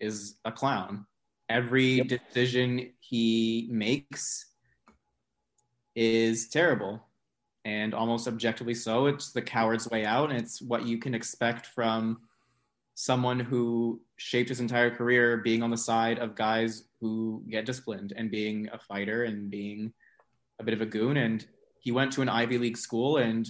is 0.00 0.36
a 0.44 0.52
clown. 0.52 1.06
Every 1.48 1.94
yep. 1.94 2.08
decision 2.08 2.92
he 3.00 3.68
makes 3.70 4.46
is 5.94 6.48
terrible 6.48 7.04
and 7.64 7.94
almost 7.94 8.28
objectively 8.28 8.74
so. 8.74 9.06
It's 9.06 9.32
the 9.32 9.42
coward's 9.42 9.88
way 9.88 10.04
out, 10.04 10.30
and 10.30 10.38
it's 10.38 10.60
what 10.60 10.86
you 10.86 10.98
can 10.98 11.14
expect 11.14 11.66
from 11.66 12.18
someone 12.94 13.40
who 13.40 14.00
shaped 14.16 14.48
his 14.48 14.60
entire 14.60 14.90
career 14.90 15.38
being 15.38 15.62
on 15.62 15.70
the 15.70 15.76
side 15.76 16.18
of 16.18 16.34
guys 16.34 16.84
who 17.04 17.42
get 17.50 17.66
disciplined 17.66 18.14
and 18.16 18.30
being 18.30 18.70
a 18.72 18.78
fighter 18.78 19.24
and 19.24 19.50
being 19.50 19.92
a 20.58 20.64
bit 20.64 20.72
of 20.72 20.80
a 20.80 20.86
goon. 20.86 21.18
And 21.18 21.46
he 21.80 21.92
went 21.92 22.12
to 22.12 22.22
an 22.22 22.30
Ivy 22.30 22.56
League 22.56 22.78
school, 22.78 23.18
and 23.18 23.46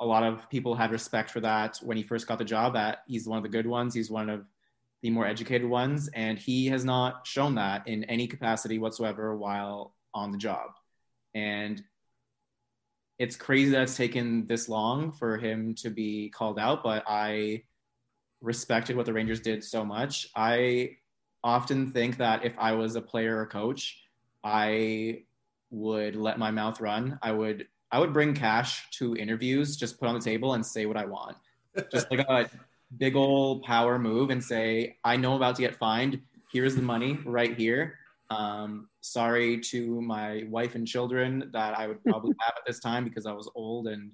a 0.00 0.06
lot 0.06 0.22
of 0.22 0.48
people 0.48 0.74
had 0.74 0.90
respect 0.90 1.30
for 1.30 1.40
that 1.40 1.76
when 1.82 1.98
he 1.98 2.02
first 2.02 2.26
got 2.26 2.38
the 2.38 2.46
job. 2.46 2.72
That 2.72 3.00
he's 3.06 3.28
one 3.28 3.36
of 3.36 3.42
the 3.42 3.50
good 3.50 3.66
ones. 3.66 3.92
He's 3.92 4.10
one 4.10 4.30
of 4.30 4.46
the 5.02 5.10
more 5.10 5.26
educated 5.26 5.68
ones, 5.68 6.08
and 6.14 6.38
he 6.38 6.68
has 6.68 6.82
not 6.82 7.26
shown 7.26 7.56
that 7.56 7.86
in 7.86 8.04
any 8.04 8.26
capacity 8.26 8.78
whatsoever 8.78 9.36
while 9.36 9.94
on 10.14 10.32
the 10.32 10.38
job. 10.38 10.70
And 11.34 11.82
it's 13.18 13.36
crazy 13.36 13.72
that 13.72 13.82
it's 13.82 13.98
taken 13.98 14.46
this 14.46 14.66
long 14.66 15.12
for 15.12 15.36
him 15.36 15.74
to 15.82 15.90
be 15.90 16.30
called 16.30 16.58
out, 16.58 16.82
but 16.82 17.04
I 17.06 17.64
respected 18.40 18.96
what 18.96 19.04
the 19.04 19.12
Rangers 19.12 19.40
did 19.40 19.62
so 19.62 19.84
much. 19.84 20.28
I 20.34 20.96
often 21.44 21.92
think 21.92 22.16
that 22.18 22.44
if 22.44 22.52
I 22.58 22.72
was 22.72 22.96
a 22.96 23.00
player 23.00 23.38
or 23.38 23.46
coach, 23.46 24.02
I 24.42 25.22
would 25.70 26.16
let 26.16 26.38
my 26.38 26.50
mouth 26.50 26.80
run. 26.80 27.18
I 27.22 27.32
would 27.32 27.66
I 27.90 27.98
would 27.98 28.12
bring 28.12 28.34
cash 28.34 28.90
to 28.92 29.16
interviews, 29.16 29.76
just 29.76 29.98
put 29.98 30.08
on 30.08 30.14
the 30.14 30.20
table 30.20 30.54
and 30.54 30.64
say 30.64 30.86
what 30.86 30.96
I 30.96 31.06
want. 31.06 31.36
Just 31.90 32.10
like 32.10 32.20
a 32.20 32.50
big 32.98 33.16
old 33.16 33.62
power 33.62 33.98
move 33.98 34.30
and 34.30 34.42
say, 34.42 34.98
I 35.04 35.16
know 35.16 35.32
I'm 35.32 35.36
about 35.36 35.56
to 35.56 35.62
get 35.62 35.76
fined. 35.76 36.20
Here's 36.52 36.74
the 36.74 36.82
money 36.82 37.18
right 37.24 37.56
here. 37.56 37.94
Um, 38.30 38.88
sorry 39.00 39.58
to 39.60 40.02
my 40.02 40.44
wife 40.48 40.74
and 40.74 40.86
children 40.86 41.50
that 41.52 41.78
I 41.78 41.86
would 41.86 42.02
probably 42.04 42.34
have 42.40 42.54
at 42.58 42.66
this 42.66 42.78
time 42.78 43.04
because 43.04 43.24
I 43.24 43.32
was 43.32 43.50
old 43.54 43.86
and 43.86 44.12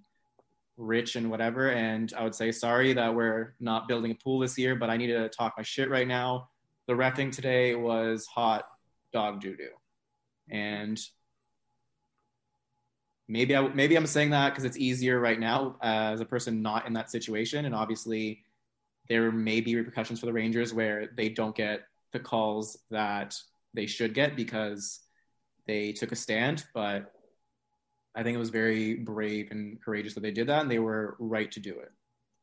rich 0.76 1.16
and 1.16 1.30
whatever. 1.30 1.70
And 1.70 2.12
I 2.16 2.22
would 2.22 2.34
say, 2.34 2.52
sorry 2.52 2.92
that 2.92 3.14
we're 3.14 3.54
not 3.60 3.88
building 3.88 4.12
a 4.12 4.14
pool 4.14 4.38
this 4.38 4.56
year, 4.58 4.76
but 4.76 4.90
I 4.90 4.96
need 4.96 5.08
to 5.08 5.28
talk 5.28 5.54
my 5.56 5.62
shit 5.62 5.90
right 5.90 6.06
now. 6.06 6.48
The 6.86 6.94
refing 6.94 7.32
today 7.32 7.74
was 7.74 8.26
hot 8.26 8.66
dog 9.12 9.40
doo 9.40 9.56
doo. 9.56 9.68
And 10.50 11.00
maybe 13.28 13.56
I, 13.56 13.68
maybe 13.68 13.96
I'm 13.96 14.06
saying 14.06 14.30
that 14.30 14.50
because 14.50 14.64
it's 14.64 14.76
easier 14.76 15.18
right 15.18 15.40
now 15.40 15.76
as 15.82 16.20
a 16.20 16.26
person 16.26 16.62
not 16.62 16.86
in 16.86 16.92
that 16.94 17.10
situation. 17.10 17.64
And 17.64 17.74
obviously, 17.74 18.42
there 19.08 19.30
may 19.30 19.60
be 19.60 19.76
repercussions 19.76 20.20
for 20.20 20.26
the 20.26 20.32
Rangers 20.32 20.72
where 20.72 21.08
they 21.16 21.28
don't 21.28 21.56
get 21.56 21.82
the 22.12 22.20
calls 22.20 22.78
that 22.90 23.36
they 23.72 23.86
should 23.86 24.14
get 24.14 24.36
because 24.36 25.00
they 25.66 25.92
took 25.92 26.12
a 26.12 26.16
stand. 26.16 26.64
But 26.74 27.12
I 28.14 28.22
think 28.22 28.34
it 28.34 28.38
was 28.38 28.50
very 28.50 28.94
brave 28.94 29.50
and 29.50 29.82
courageous 29.82 30.14
that 30.14 30.22
they 30.22 30.30
did 30.30 30.46
that, 30.48 30.62
and 30.62 30.70
they 30.70 30.78
were 30.78 31.16
right 31.18 31.50
to 31.52 31.60
do 31.60 31.78
it. 31.78 31.90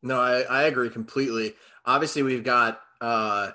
No, 0.03 0.19
I, 0.19 0.41
I 0.41 0.63
agree 0.63 0.89
completely. 0.89 1.53
Obviously, 1.85 2.23
we've 2.23 2.43
got 2.43 2.81
uh, 2.99 3.51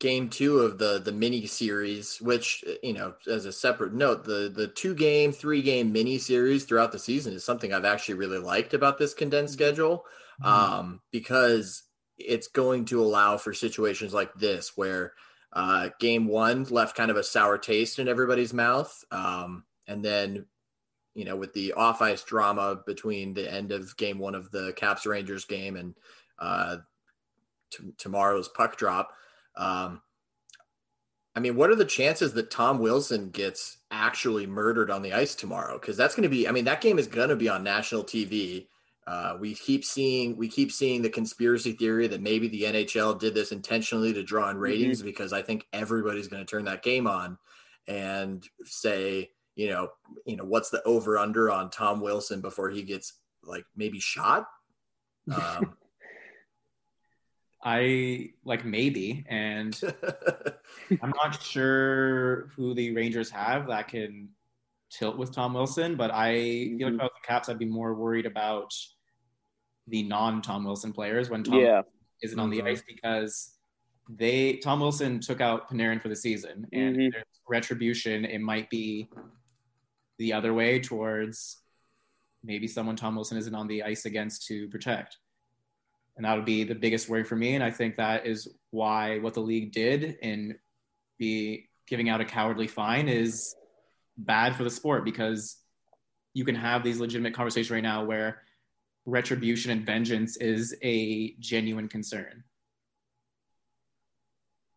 game 0.00 0.28
two 0.28 0.60
of 0.60 0.78
the 0.78 1.00
the 1.04 1.12
mini 1.12 1.46
series, 1.46 2.20
which 2.20 2.64
you 2.82 2.92
know, 2.92 3.14
as 3.26 3.44
a 3.44 3.52
separate 3.52 3.92
note, 3.92 4.24
the 4.24 4.52
the 4.54 4.68
two 4.68 4.94
game, 4.94 5.32
three 5.32 5.62
game 5.62 5.92
mini 5.92 6.18
series 6.18 6.64
throughout 6.64 6.92
the 6.92 6.98
season 6.98 7.32
is 7.32 7.44
something 7.44 7.72
I've 7.72 7.84
actually 7.84 8.14
really 8.14 8.38
liked 8.38 8.74
about 8.74 8.98
this 8.98 9.14
condensed 9.14 9.54
mm-hmm. 9.54 9.64
schedule, 9.64 10.04
mm-hmm. 10.42 10.48
um, 10.48 11.00
because 11.10 11.84
it's 12.16 12.48
going 12.48 12.84
to 12.86 13.00
allow 13.00 13.36
for 13.36 13.52
situations 13.52 14.12
like 14.12 14.32
this 14.34 14.76
where 14.76 15.12
uh, 15.52 15.90
game 16.00 16.26
one 16.26 16.64
left 16.64 16.96
kind 16.96 17.10
of 17.10 17.16
a 17.16 17.24
sour 17.24 17.58
taste 17.58 17.98
in 17.98 18.08
everybody's 18.08 18.52
mouth, 18.52 19.04
um, 19.10 19.64
and 19.86 20.04
then 20.04 20.46
you 21.14 21.24
know 21.24 21.36
with 21.36 21.52
the 21.54 21.72
off 21.72 22.02
ice 22.02 22.22
drama 22.22 22.80
between 22.86 23.34
the 23.34 23.52
end 23.52 23.72
of 23.72 23.96
game 23.96 24.18
one 24.18 24.36
of 24.36 24.50
the 24.52 24.72
Caps 24.76 25.06
Rangers 25.06 25.44
game 25.44 25.76
and 25.76 25.94
uh, 26.38 26.76
t- 27.72 27.92
tomorrow's 27.98 28.48
puck 28.48 28.76
drop 28.76 29.12
um, 29.58 30.00
I 31.34 31.40
mean, 31.40 31.56
what 31.56 31.70
are 31.70 31.76
the 31.76 31.84
chances 31.84 32.32
that 32.32 32.50
Tom 32.50 32.78
Wilson 32.78 33.30
gets 33.30 33.78
actually 33.90 34.46
murdered 34.46 34.90
on 34.90 35.02
the 35.02 35.12
ice 35.12 35.34
tomorrow? 35.34 35.78
Because 35.78 35.96
that's 35.96 36.14
going 36.14 36.24
to 36.24 36.28
be, 36.28 36.48
I 36.48 36.52
mean, 36.52 36.64
that 36.64 36.80
game 36.80 36.98
is 36.98 37.06
going 37.06 37.28
to 37.28 37.36
be 37.36 37.48
on 37.48 37.62
national 37.62 38.04
TV. 38.04 38.66
Uh, 39.06 39.36
we 39.38 39.54
keep 39.54 39.84
seeing, 39.84 40.36
we 40.36 40.48
keep 40.48 40.72
seeing 40.72 41.02
the 41.02 41.08
conspiracy 41.08 41.72
theory 41.72 42.06
that 42.08 42.20
maybe 42.20 42.48
the 42.48 42.62
NHL 42.62 43.18
did 43.18 43.34
this 43.34 43.52
intentionally 43.52 44.12
to 44.12 44.22
draw 44.22 44.48
in 44.48 44.56
mm-hmm. 44.56 44.64
ratings 44.64 44.98
mm-hmm. 44.98 45.06
because 45.06 45.32
I 45.32 45.42
think 45.42 45.66
everybody's 45.72 46.28
going 46.28 46.44
to 46.44 46.50
turn 46.50 46.64
that 46.64 46.82
game 46.82 47.06
on 47.06 47.38
and 47.86 48.44
say, 48.64 49.30
you 49.54 49.70
know, 49.70 49.90
you 50.24 50.36
know, 50.36 50.44
what's 50.44 50.70
the 50.70 50.82
over 50.84 51.18
under 51.18 51.50
on 51.50 51.70
Tom 51.70 52.00
Wilson 52.00 52.40
before 52.40 52.70
he 52.70 52.82
gets 52.82 53.14
like 53.42 53.64
maybe 53.76 54.00
shot? 54.00 54.46
Um, 55.28 55.76
I 57.62 58.30
like 58.44 58.64
maybe, 58.64 59.24
and 59.28 59.78
I'm 61.02 61.12
not 61.16 61.42
sure 61.42 62.46
who 62.56 62.72
the 62.74 62.94
Rangers 62.94 63.30
have 63.30 63.66
that 63.66 63.88
can 63.88 64.28
tilt 64.90 65.18
with 65.18 65.32
Tom 65.32 65.54
Wilson, 65.54 65.96
but 65.96 66.10
I 66.12 66.34
feel 66.78 66.86
like 66.86 66.94
about 66.94 67.10
mm-hmm. 67.10 67.20
the 67.22 67.26
Caps, 67.26 67.48
I'd 67.48 67.58
be 67.58 67.64
more 67.64 67.94
worried 67.94 68.26
about 68.26 68.72
the 69.88 70.02
non-Tom 70.04 70.64
Wilson 70.64 70.92
players 70.92 71.30
when 71.30 71.42
Tom 71.42 71.58
yeah. 71.58 71.82
isn't 72.22 72.38
on 72.38 72.50
the 72.50 72.58
mm-hmm. 72.58 72.68
ice 72.68 72.82
because 72.86 73.54
they 74.08 74.54
Tom 74.56 74.80
Wilson 74.80 75.20
took 75.20 75.40
out 75.40 75.70
Panarin 75.70 76.00
for 76.00 76.08
the 76.08 76.16
season, 76.16 76.66
and 76.72 76.96
mm-hmm. 76.96 77.10
there's 77.10 77.24
retribution. 77.48 78.24
It 78.24 78.40
might 78.40 78.70
be 78.70 79.08
the 80.18 80.32
other 80.32 80.54
way 80.54 80.78
towards 80.78 81.58
maybe 82.44 82.68
someone 82.68 82.94
Tom 82.94 83.16
Wilson 83.16 83.36
isn't 83.36 83.54
on 83.54 83.66
the 83.66 83.82
ice 83.82 84.04
against 84.04 84.46
to 84.46 84.68
protect 84.68 85.16
and 86.18 86.24
that 86.24 86.34
would 86.34 86.44
be 86.44 86.64
the 86.64 86.74
biggest 86.74 87.08
worry 87.08 87.22
for 87.22 87.36
me. 87.36 87.54
And 87.54 87.62
I 87.62 87.70
think 87.70 87.96
that 87.96 88.26
is 88.26 88.48
why 88.70 89.20
what 89.20 89.34
the 89.34 89.40
league 89.40 89.72
did 89.72 90.18
in 90.20 90.58
be 91.16 91.68
giving 91.86 92.08
out 92.08 92.20
a 92.20 92.24
cowardly 92.24 92.66
fine 92.66 93.08
is 93.08 93.54
bad 94.18 94.56
for 94.56 94.64
the 94.64 94.70
sport 94.70 95.04
because 95.04 95.56
you 96.34 96.44
can 96.44 96.56
have 96.56 96.82
these 96.82 96.98
legitimate 96.98 97.34
conversations 97.34 97.70
right 97.70 97.84
now 97.84 98.04
where 98.04 98.42
retribution 99.06 99.70
and 99.70 99.86
vengeance 99.86 100.36
is 100.36 100.76
a 100.82 101.34
genuine 101.38 101.88
concern. 101.88 102.42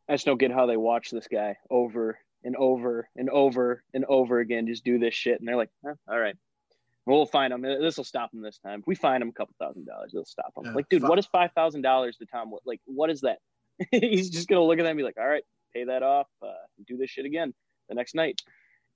I 0.07 0.13
just 0.13 0.25
don't 0.27 0.39
get 0.39 0.51
how 0.51 0.67
they 0.67 0.77
watch 0.77 1.09
this 1.09 1.27
guy 1.27 1.57
over 1.71 2.19
and 2.43 2.55
over 2.55 3.09
and 3.15 3.29
over 3.31 3.83
and 3.95 4.05
over 4.05 4.39
again 4.39 4.67
just 4.67 4.85
do 4.85 4.99
this 4.99 5.15
shit, 5.15 5.39
and 5.39 5.47
they're 5.47 5.55
like, 5.55 5.69
eh, 5.87 5.93
"All 6.07 6.19
right, 6.19 6.35
We'll 7.05 7.25
find 7.25 7.51
him. 7.51 7.61
This 7.61 7.97
will 7.97 8.03
stop 8.03 8.33
him 8.33 8.41
this 8.41 8.59
time. 8.59 8.81
If 8.81 8.87
we 8.87 8.95
find 8.95 9.23
him 9.23 9.29
a 9.29 9.33
couple 9.33 9.55
thousand 9.59 9.85
dollars, 9.85 10.11
it'll 10.13 10.25
stop 10.25 10.53
him. 10.55 10.65
Yeah, 10.65 10.73
like, 10.73 10.89
dude, 10.89 11.03
what 11.03 11.17
is 11.17 11.25
five 11.25 11.51
thousand 11.53 11.81
dollars 11.81 12.17
to 12.17 12.25
Tom? 12.27 12.51
Like, 12.65 12.79
what 12.85 13.09
is 13.09 13.21
that? 13.21 13.39
He's 13.91 14.29
just 14.29 14.47
gonna 14.47 14.63
look 14.63 14.77
at 14.77 14.83
that 14.83 14.89
and 14.89 14.97
be 14.97 15.03
like, 15.03 15.17
"All 15.19 15.27
right, 15.27 15.43
pay 15.73 15.85
that 15.85 16.03
off. 16.03 16.27
Uh, 16.43 16.51
do 16.87 16.97
this 16.97 17.09
shit 17.09 17.25
again 17.25 17.53
the 17.89 17.95
next 17.95 18.13
night." 18.13 18.39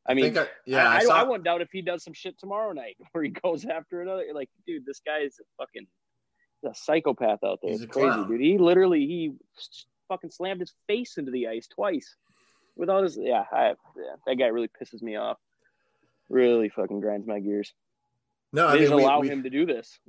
I 0.07 0.13
mean, 0.13 0.37
I, 0.37 0.47
yeah, 0.67 0.87
I, 0.87 0.97
I, 0.97 1.03
saw... 1.03 1.13
I, 1.13 1.23
wouldn't 1.23 1.45
doubt 1.45 1.61
if 1.61 1.69
he 1.71 1.81
does 1.81 2.03
some 2.03 2.13
shit 2.13 2.37
tomorrow 2.37 2.73
night 2.73 2.95
where 3.11 3.23
he 3.23 3.31
goes 3.31 3.65
after 3.65 4.01
another. 4.01 4.25
Like, 4.33 4.49
dude, 4.67 4.85
this 4.85 5.01
guy 5.03 5.19
is 5.19 5.39
a 5.39 5.43
fucking 5.57 5.87
a 6.63 6.75
psychopath 6.75 7.43
out 7.43 7.59
there. 7.61 7.71
It's 7.71 7.85
crazy, 7.85 8.07
clown. 8.07 8.27
dude. 8.27 8.41
He 8.41 8.57
literally 8.57 9.05
he 9.07 9.33
fucking 10.07 10.31
slammed 10.31 10.59
his 10.59 10.73
face 10.87 11.17
into 11.17 11.31
the 11.31 11.47
ice 11.47 11.67
twice 11.67 12.15
with 12.75 12.89
all 12.89 13.01
this. 13.01 13.17
Yeah, 13.19 13.45
I, 13.51 13.69
yeah, 13.97 14.15
that 14.27 14.35
guy 14.35 14.47
really 14.47 14.69
pisses 14.69 15.01
me 15.01 15.15
off. 15.15 15.37
Really 16.29 16.69
fucking 16.69 16.99
grinds 17.01 17.27
my 17.27 17.39
gears. 17.39 17.73
No, 18.53 18.67
I 18.67 18.79
mean, 18.79 18.91
allow 18.91 19.19
we, 19.19 19.29
him 19.29 19.43
to 19.43 19.49
do 19.49 19.65
this. 19.65 19.99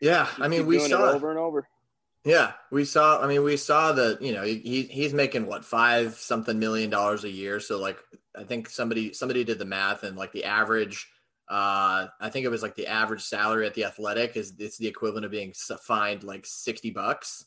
Yeah, 0.00 0.28
I 0.38 0.48
mean, 0.48 0.66
we 0.66 0.78
saw 0.78 1.12
over 1.12 1.30
and 1.30 1.38
over. 1.38 1.66
Yeah, 2.24 2.52
we 2.70 2.84
saw. 2.84 3.22
I 3.22 3.26
mean, 3.26 3.42
we 3.42 3.56
saw 3.56 3.92
that. 3.92 4.20
You 4.20 4.32
know, 4.32 4.42
he 4.42 4.88
he's 4.90 5.14
making 5.14 5.46
what 5.46 5.64
five 5.64 6.14
something 6.14 6.58
million 6.58 6.90
dollars 6.90 7.24
a 7.24 7.30
year. 7.30 7.60
So 7.60 7.78
like, 7.78 7.98
I 8.36 8.44
think 8.44 8.68
somebody 8.68 9.12
somebody 9.12 9.44
did 9.44 9.58
the 9.58 9.64
math, 9.64 10.02
and 10.02 10.16
like 10.16 10.32
the 10.32 10.44
average, 10.44 11.06
uh, 11.48 12.06
I 12.20 12.30
think 12.30 12.44
it 12.44 12.50
was 12.50 12.62
like 12.62 12.76
the 12.76 12.88
average 12.88 13.22
salary 13.22 13.66
at 13.66 13.74
the 13.74 13.84
Athletic 13.84 14.36
is 14.36 14.54
it's 14.58 14.78
the 14.78 14.88
equivalent 14.88 15.26
of 15.26 15.32
being 15.32 15.52
fined 15.82 16.24
like 16.24 16.44
sixty 16.46 16.90
bucks. 16.90 17.44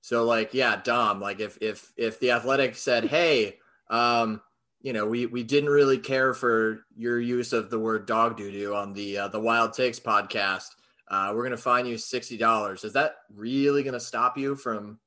so 0.00 0.24
like, 0.24 0.54
yeah, 0.54 0.80
Dom, 0.82 1.20
like 1.20 1.40
if 1.40 1.58
if 1.60 1.92
if 1.96 2.20
the 2.20 2.32
Athletic 2.32 2.76
said, 2.76 3.04
hey 3.04 3.58
Um, 3.90 4.40
you 4.84 4.92
know, 4.92 5.06
we 5.06 5.24
we 5.24 5.42
didn't 5.42 5.70
really 5.70 5.96
care 5.96 6.34
for 6.34 6.84
your 6.94 7.18
use 7.18 7.54
of 7.54 7.70
the 7.70 7.78
word 7.78 8.06
dog 8.06 8.36
doo 8.36 8.52
doo 8.52 8.74
on 8.74 8.92
the 8.92 9.16
uh, 9.16 9.28
the 9.28 9.40
Wild 9.40 9.72
Takes 9.72 9.98
podcast. 9.98 10.66
Uh, 11.08 11.32
we're 11.34 11.42
gonna 11.42 11.56
fine 11.56 11.86
you 11.86 11.96
sixty 11.96 12.36
dollars. 12.36 12.84
Is 12.84 12.92
that 12.92 13.16
really 13.34 13.82
gonna 13.82 13.98
stop 13.98 14.36
you 14.36 14.54
from 14.54 15.00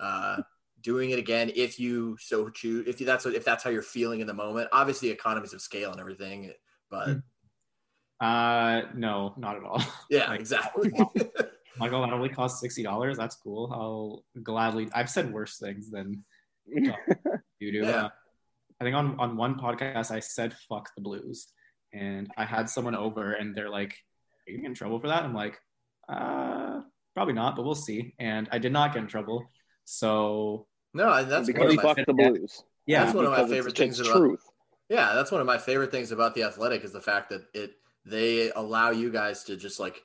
uh, 0.00 0.38
doing 0.80 1.10
it 1.10 1.18
again 1.18 1.52
if 1.54 1.78
you 1.78 2.16
so 2.18 2.48
choose? 2.48 2.88
If 2.88 2.96
that's 2.96 3.26
what, 3.26 3.34
if 3.34 3.44
that's 3.44 3.62
how 3.62 3.68
you're 3.68 3.82
feeling 3.82 4.20
in 4.20 4.26
the 4.26 4.32
moment, 4.32 4.70
obviously 4.72 5.10
economies 5.10 5.52
of 5.52 5.60
scale 5.60 5.90
and 5.90 6.00
everything, 6.00 6.50
but 6.90 7.18
Uh, 8.18 8.80
no, 8.94 9.34
not 9.36 9.56
at 9.56 9.62
all. 9.62 9.82
yeah, 10.10 10.30
Like, 10.30 10.40
exactly. 10.40 10.90
Like, 11.78 11.92
oh, 11.92 12.00
that 12.00 12.14
only 12.14 12.30
costs 12.30 12.62
sixty 12.62 12.82
dollars. 12.82 13.18
That's 13.18 13.36
cool. 13.36 13.70
I'll 13.70 14.42
gladly. 14.42 14.88
I've 14.94 15.10
said 15.10 15.30
worse 15.30 15.58
things 15.58 15.90
than 15.90 16.24
you 16.66 16.94
do. 17.60 17.80
Yeah. 17.80 18.08
Uh, 18.80 18.82
I 18.82 18.84
think 18.84 18.96
on 18.96 19.18
on 19.18 19.36
one 19.36 19.56
podcast 19.56 20.10
I 20.10 20.20
said 20.20 20.54
"fuck 20.68 20.90
the 20.94 21.02
Blues," 21.02 21.48
and 21.92 22.30
I 22.36 22.44
had 22.44 22.68
someone 22.68 22.94
over, 22.94 23.32
and 23.32 23.56
they're 23.56 23.70
like, 23.70 23.96
"Are 24.48 24.52
you 24.52 24.64
in 24.64 24.74
trouble 24.74 25.00
for 25.00 25.08
that?" 25.08 25.22
I'm 25.22 25.34
like, 25.34 25.58
"Uh, 26.08 26.80
probably 27.14 27.34
not, 27.34 27.56
but 27.56 27.64
we'll 27.64 27.74
see." 27.74 28.14
And 28.18 28.48
I 28.52 28.58
did 28.58 28.72
not 28.72 28.92
get 28.92 29.02
in 29.02 29.08
trouble. 29.08 29.44
So 29.84 30.66
no, 30.94 31.24
that's 31.24 31.46
because 31.46 31.66
one 31.66 31.76
my, 31.76 31.82
fuck 31.82 32.06
the 32.06 32.14
Blues. 32.14 32.64
yeah, 32.86 33.04
that's 33.04 33.14
one 33.14 33.24
of 33.24 33.32
my 33.32 33.46
favorite 33.46 33.76
things 33.76 34.00
about 34.00 34.16
truth. 34.16 34.42
Yeah, 34.88 35.14
that's 35.14 35.32
one 35.32 35.40
of 35.40 35.46
my 35.46 35.58
favorite 35.58 35.90
things 35.90 36.12
about 36.12 36.34
the 36.34 36.44
athletic 36.44 36.84
is 36.84 36.92
the 36.92 37.00
fact 37.00 37.30
that 37.30 37.42
it 37.54 37.72
they 38.04 38.50
allow 38.50 38.90
you 38.90 39.10
guys 39.10 39.44
to 39.44 39.56
just 39.56 39.80
like 39.80 40.02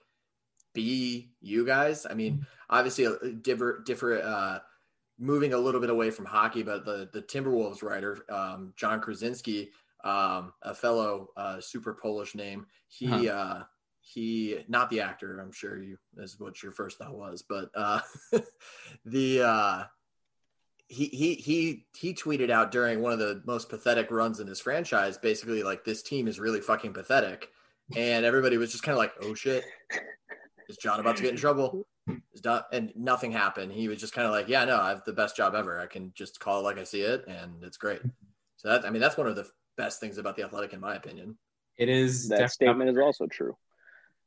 be 0.73 1.31
you 1.41 1.65
guys. 1.65 2.07
I 2.09 2.13
mean, 2.13 2.45
obviously 2.69 3.05
uh, 3.05 3.13
different 3.41 3.85
different 3.85 4.23
uh 4.23 4.59
moving 5.21 5.53
a 5.53 5.57
little 5.57 5.79
bit 5.79 5.91
away 5.91 6.09
from 6.09 6.25
hockey, 6.25 6.63
but 6.63 6.83
the 6.83 7.07
the 7.13 7.21
Timberwolves 7.21 7.83
writer, 7.83 8.25
um, 8.29 8.73
Jon 8.75 8.99
Krawczynski, 8.99 9.69
um, 10.03 10.51
a 10.63 10.73
fellow 10.73 11.29
uh 11.37 11.61
super 11.61 11.93
Polish 11.93 12.35
name, 12.35 12.65
he 12.87 13.07
Huh. 13.07 13.33
uh 13.33 13.63
he 14.01 14.65
not 14.67 14.89
the 14.89 14.99
actor, 15.01 15.39
I'm 15.39 15.51
sure 15.51 15.81
you 15.81 15.97
is 16.17 16.39
what 16.39 16.61
your 16.63 16.71
first 16.71 16.97
thought 16.97 17.15
was, 17.15 17.43
but 17.47 17.69
uh 17.75 18.01
the 19.05 19.41
uh 19.43 19.83
he 20.87 21.05
he 21.05 21.35
he 21.35 21.85
he 21.95 22.13
tweeted 22.13 22.49
out 22.49 22.71
during 22.71 22.99
one 23.01 23.13
of 23.13 23.19
the 23.19 23.41
most 23.45 23.69
pathetic 23.69 24.09
runs 24.09 24.39
in 24.39 24.47
his 24.47 24.59
franchise, 24.59 25.17
basically 25.17 25.61
like 25.63 25.85
this 25.85 26.01
team 26.01 26.27
is 26.27 26.39
really 26.39 26.59
fucking 26.61 26.93
pathetic, 26.93 27.47
and 27.95 28.25
everybody 28.25 28.57
was 28.57 28.71
just 28.71 28.83
kind 28.83 28.93
of 28.93 28.99
like, 28.99 29.13
oh 29.21 29.35
shit, 29.35 29.63
is 30.67 30.77
John 30.77 30.99
about 30.99 31.15
to 31.17 31.23
get 31.23 31.31
in 31.31 31.37
trouble? 31.37 31.85
Is 32.33 32.41
Don, 32.41 32.63
and 32.71 32.91
nothing 32.95 33.31
happened. 33.31 33.71
He 33.71 33.87
was 33.87 33.99
just 33.99 34.13
kind 34.13 34.25
of 34.25 34.33
like, 34.33 34.47
yeah, 34.47 34.65
no, 34.65 34.79
I 34.79 34.89
have 34.89 35.03
the 35.05 35.13
best 35.13 35.35
job 35.35 35.55
ever. 35.55 35.79
I 35.79 35.87
can 35.87 36.11
just 36.15 36.39
call 36.39 36.59
it 36.59 36.63
like 36.63 36.77
I 36.77 36.83
see 36.83 37.01
it, 37.01 37.25
and 37.27 37.63
it's 37.63 37.77
great. 37.77 38.01
So 38.57 38.69
that 38.69 38.85
I 38.85 38.89
mean, 38.89 39.01
that's 39.01 39.17
one 39.17 39.27
of 39.27 39.35
the 39.35 39.47
best 39.77 39.99
things 39.99 40.17
about 40.17 40.35
the 40.35 40.43
athletic, 40.43 40.73
in 40.73 40.79
my 40.79 40.95
opinion. 40.95 41.37
it 41.77 41.89
is 41.89 42.29
That 42.29 42.51
statement 42.51 42.89
is 42.89 42.97
also 42.97 43.27
true. 43.27 43.55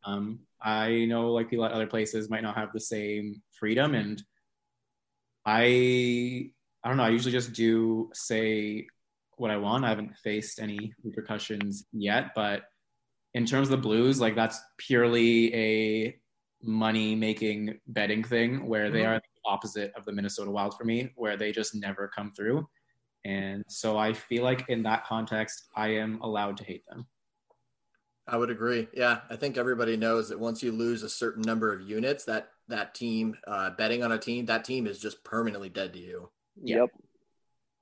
Um, 0.05 0.41
I 0.61 1.05
know 1.07 1.33
like 1.33 1.51
people 1.51 1.65
at 1.65 1.73
other 1.73 1.87
places 1.87 2.29
might 2.31 2.43
not 2.43 2.57
have 2.57 2.73
the 2.73 2.81
same 2.81 3.43
freedom, 3.59 3.95
and 3.95 4.23
I 5.47 6.51
I 6.83 6.89
don't 6.89 6.97
know. 6.97 7.05
I 7.05 7.11
usually 7.11 7.33
just 7.33 7.53
do 7.53 8.11
say 8.13 8.87
what 9.37 9.51
I 9.51 9.57
want. 9.57 9.85
I 9.85 9.89
haven't 9.89 10.17
faced 10.23 10.61
any 10.61 10.93
repercussions 11.03 11.87
yet, 11.93 12.33
but 12.35 12.63
in 13.35 13.47
terms 13.47 13.69
of 13.69 13.73
the 13.73 13.77
Blues, 13.89 14.21
like 14.21 14.37
that's 14.37 14.61
purely 14.79 15.55
a 15.55 16.17
money 16.65 17.15
making 17.15 17.79
betting 17.89 18.25
thing 18.25 18.67
where 18.67 18.91
they 18.91 19.03
Mhm. 19.03 19.09
are 19.17 19.21
the 19.21 19.41
opposite 19.45 19.93
of 19.95 20.05
the 20.05 20.13
Minnesota 20.13 20.51
Wild 20.51 20.77
for 20.77 20.85
me, 20.85 21.13
where 21.17 21.37
they 21.37 21.53
just 21.53 21.75
never 21.75 22.09
come 22.09 22.33
through. 22.33 22.69
And 23.25 23.65
so 23.69 23.97
I 23.97 24.13
feel 24.13 24.43
like 24.43 24.69
in 24.69 24.83
that 24.85 25.05
context, 25.05 25.69
I 25.75 25.89
am 25.89 26.21
allowed 26.21 26.57
to 26.59 26.65
hate 26.65 26.85
them. 26.87 27.07
I 28.27 28.39
would 28.39 28.51
agree. 28.51 28.89
Yeah, 28.95 29.21
I 29.29 29.37
think 29.37 29.59
everybody 29.59 29.97
knows 29.97 30.31
that 30.31 30.41
once 30.41 30.63
you 30.63 30.73
lose 30.73 31.03
a 31.03 31.09
certain 31.11 31.43
number 31.43 31.73
of 31.73 31.83
units, 31.83 32.25
that 32.25 32.51
that 32.69 32.95
team 32.95 33.37
uh, 33.47 33.71
betting 33.71 34.03
on 34.03 34.13
a 34.13 34.19
team, 34.19 34.47
that 34.47 34.65
team 34.65 34.87
is 34.87 34.99
just 34.99 35.23
permanently 35.25 35.69
dead 35.69 35.93
to 35.93 35.99
you. 35.99 36.31
Yeah. 36.57 36.77
Yep. 36.83 36.91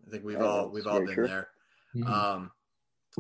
I 0.07 0.11
think 0.11 0.25
we've 0.25 0.39
Yeah, 0.39 0.45
all 0.45 0.69
we've 0.71 0.87
all 0.89 0.99
been 1.05 1.15
true. 1.15 1.27
there. 1.29 1.51
Mhm. 1.95 2.07
Um, 2.09 2.53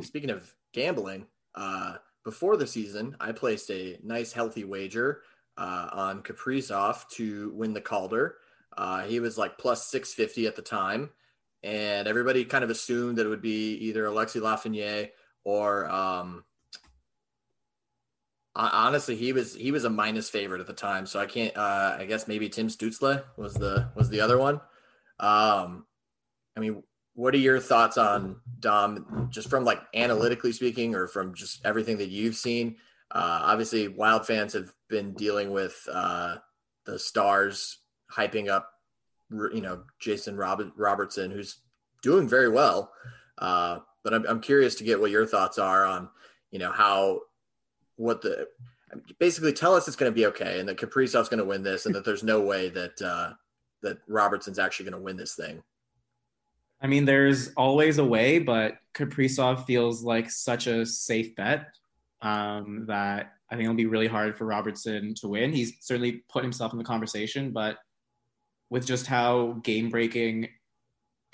speaking 0.00 0.30
of 0.30 0.52
gambling, 0.72 1.28
uh, 1.54 1.98
before 2.24 2.56
the 2.56 2.66
season, 2.66 3.16
I 3.20 3.30
placed 3.30 3.70
a 3.70 3.98
nice 4.02 4.32
healthy 4.32 4.64
wager 4.64 5.22
uh, 5.56 5.88
on 5.92 6.22
Kaprizov 6.22 7.08
to 7.10 7.52
win 7.54 7.72
the 7.72 7.80
Calder. 7.80 8.36
Uh, 8.76 9.02
he 9.02 9.20
was 9.20 9.36
like 9.36 9.58
plus 9.58 9.90
six 9.90 10.14
fifty 10.14 10.46
at 10.46 10.56
the 10.56 10.62
time, 10.62 11.10
and 11.62 12.08
everybody 12.08 12.44
kind 12.44 12.64
of 12.64 12.70
assumed 12.70 13.18
that 13.18 13.26
it 13.26 13.28
would 13.28 13.42
be 13.42 13.74
either 13.74 14.04
Alexi 14.04 14.40
Lafreniere 14.40 15.10
or 15.44 15.90
um, 15.90 16.44
honestly, 18.54 19.16
he 19.16 19.32
was 19.32 19.54
he 19.54 19.72
was 19.72 19.84
a 19.84 19.90
minus 19.90 20.30
favorite 20.30 20.60
at 20.60 20.66
the 20.66 20.72
time. 20.72 21.06
So 21.06 21.20
I 21.20 21.26
can't. 21.26 21.56
Uh, 21.56 21.96
I 21.98 22.04
guess 22.06 22.28
maybe 22.28 22.48
Tim 22.48 22.68
Stutzle 22.68 23.22
was 23.36 23.54
the 23.54 23.90
was 23.94 24.08
the 24.08 24.20
other 24.20 24.38
one. 24.38 24.56
Um, 25.20 25.86
I 26.56 26.60
mean, 26.60 26.82
what 27.14 27.34
are 27.34 27.38
your 27.38 27.60
thoughts 27.60 27.96
on 27.96 28.36
Dom, 28.60 29.28
just 29.30 29.48
from 29.48 29.64
like 29.64 29.80
analytically 29.94 30.52
speaking, 30.52 30.94
or 30.94 31.06
from 31.06 31.34
just 31.34 31.64
everything 31.64 31.98
that 31.98 32.08
you've 32.08 32.36
seen? 32.36 32.76
Uh, 33.12 33.40
obviously, 33.44 33.88
Wild 33.88 34.26
fans 34.26 34.54
have 34.54 34.72
been 34.88 35.12
dealing 35.12 35.50
with 35.50 35.86
uh, 35.92 36.36
the 36.86 36.98
Stars 36.98 37.78
hyping 38.10 38.48
up, 38.48 38.70
you 39.30 39.60
know, 39.60 39.82
Jason 40.00 40.36
Robert, 40.36 40.72
Robertson, 40.76 41.30
who's 41.30 41.60
doing 42.02 42.26
very 42.28 42.48
well. 42.48 42.90
Uh, 43.38 43.78
but 44.02 44.14
I'm, 44.14 44.26
I'm 44.26 44.40
curious 44.40 44.74
to 44.76 44.84
get 44.84 45.00
what 45.00 45.10
your 45.10 45.26
thoughts 45.26 45.58
are 45.58 45.84
on, 45.84 46.08
you 46.50 46.58
know, 46.58 46.72
how 46.72 47.20
what 47.96 48.22
the 48.22 48.48
basically 49.18 49.52
tell 49.52 49.74
us 49.74 49.88
it's 49.88 49.96
going 49.96 50.10
to 50.10 50.14
be 50.14 50.26
okay 50.26 50.60
and 50.60 50.68
that 50.68 50.76
Kaprizov's 50.76 51.28
going 51.28 51.38
to 51.38 51.44
win 51.44 51.62
this 51.62 51.86
and 51.86 51.94
that 51.94 52.04
there's 52.04 52.22
no 52.22 52.40
way 52.40 52.68
that 52.70 53.00
uh, 53.00 53.32
that 53.82 53.98
Robertson's 54.08 54.58
actually 54.58 54.90
going 54.90 55.00
to 55.00 55.04
win 55.04 55.16
this 55.16 55.34
thing. 55.34 55.62
I 56.80 56.88
mean, 56.88 57.04
there's 57.04 57.52
always 57.54 57.98
a 57.98 58.04
way, 58.04 58.38
but 58.38 58.78
Kaprizov 58.94 59.66
feels 59.66 60.02
like 60.02 60.30
such 60.30 60.66
a 60.66 60.84
safe 60.84 61.34
bet 61.36 61.68
um, 62.22 62.86
that 62.86 63.32
I 63.50 63.54
think 63.54 63.64
it'll 63.64 63.76
be 63.76 63.86
really 63.86 64.06
hard 64.06 64.36
for 64.36 64.46
Robertson 64.46 65.14
to 65.16 65.28
win. 65.28 65.52
He's 65.52 65.74
certainly 65.80 66.22
put 66.30 66.42
himself 66.42 66.72
in 66.72 66.78
the 66.78 66.84
conversation, 66.84 67.50
but 67.52 67.76
with 68.70 68.86
just 68.86 69.06
how 69.06 69.60
game 69.62 69.90
breaking 69.90 70.48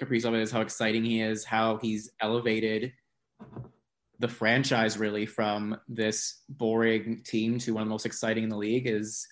Kaprizov 0.01 0.41
is, 0.41 0.51
how 0.51 0.61
exciting 0.61 1.05
he 1.05 1.21
is, 1.21 1.45
how 1.45 1.77
he's 1.77 2.11
elevated 2.21 2.93
the 4.19 4.29
franchise 4.29 4.99
really 4.99 5.27
from 5.27 5.79
this 5.89 6.43
boring 6.49 7.23
team 7.23 7.59
to 7.59 7.73
one 7.73 7.83
of 7.83 7.89
the 7.89 7.91
most 7.91 8.07
exciting 8.07 8.45
in 8.45 8.51
the 8.51 8.57
league 8.57 8.87
is 8.87 9.27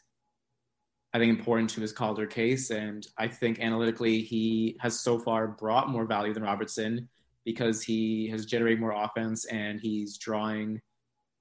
I 1.13 1.19
think 1.19 1.37
important 1.37 1.71
to 1.71 1.81
his 1.81 1.93
Calder 1.93 2.27
case. 2.27 2.71
And 2.71 3.07
I 3.19 3.27
think 3.27 3.59
analytically 3.61 4.21
he 4.21 4.77
has 4.81 5.01
so 5.01 5.19
far 5.19 5.49
brought 5.49 5.89
more 5.89 6.05
value 6.05 6.35
than 6.35 6.43
Robertson 6.43 7.09
because 7.45 7.83
he 7.83 8.29
has 8.29 8.45
generated 8.45 8.81
more 8.81 8.93
offense 8.93 9.47
and 9.47 9.81
he's 9.81 10.19
drawing 10.19 10.81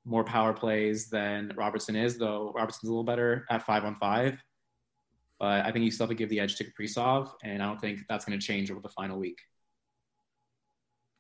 more 0.06 0.24
power 0.24 0.54
plays 0.54 1.10
than 1.10 1.52
Robertson 1.56 1.96
is, 1.96 2.18
though 2.18 2.52
Robertson's 2.56 2.90
a 2.90 2.92
little 2.92 3.04
better 3.04 3.46
at 3.50 3.66
five 3.66 3.84
on 3.84 3.96
five. 3.96 4.42
But 5.40 5.66
I 5.66 5.72
think 5.72 5.84
you 5.84 5.92
still 5.92 6.06
have 6.06 6.12
to 6.12 6.16
give 6.16 6.30
the 6.30 6.40
edge 6.40 6.56
to 6.58 6.64
Kaprizov, 6.64 7.32
and 7.44 7.62
I 7.62 7.66
don't 7.66 7.82
think 7.82 8.00
that's 8.08 8.24
going 8.24 8.40
to 8.40 8.46
change 8.46 8.72
over 8.72 8.80
the 8.80 8.90
final 8.90 9.20
week. 9.20 9.40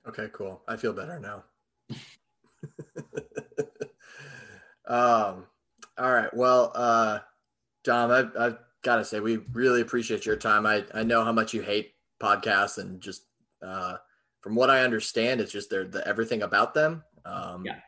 Okay, 0.07 0.27
cool. 0.33 0.61
I 0.67 0.77
feel 0.77 0.93
better 0.93 1.19
now. 1.19 1.43
um, 4.87 5.45
all 5.97 6.13
right. 6.13 6.33
Well, 6.33 6.71
uh, 6.75 7.19
Dom, 7.83 8.11
I, 8.11 8.45
I've 8.45 8.57
got 8.83 8.97
to 8.97 9.05
say, 9.05 9.19
we 9.19 9.37
really 9.51 9.81
appreciate 9.81 10.25
your 10.25 10.35
time. 10.35 10.65
I, 10.65 10.85
I 10.93 11.03
know 11.03 11.23
how 11.23 11.31
much 11.31 11.53
you 11.53 11.61
hate 11.61 11.95
podcasts 12.21 12.77
and 12.77 13.01
just, 13.01 13.23
uh, 13.65 13.97
from 14.41 14.55
what 14.55 14.69
I 14.69 14.83
understand, 14.83 15.41
it's 15.41 15.51
just 15.51 15.71
they're 15.71 15.85
the 15.87 16.07
everything 16.07 16.43
about 16.43 16.75
them. 16.75 17.03
Um, 17.25 17.65
Yeah. 17.65 17.79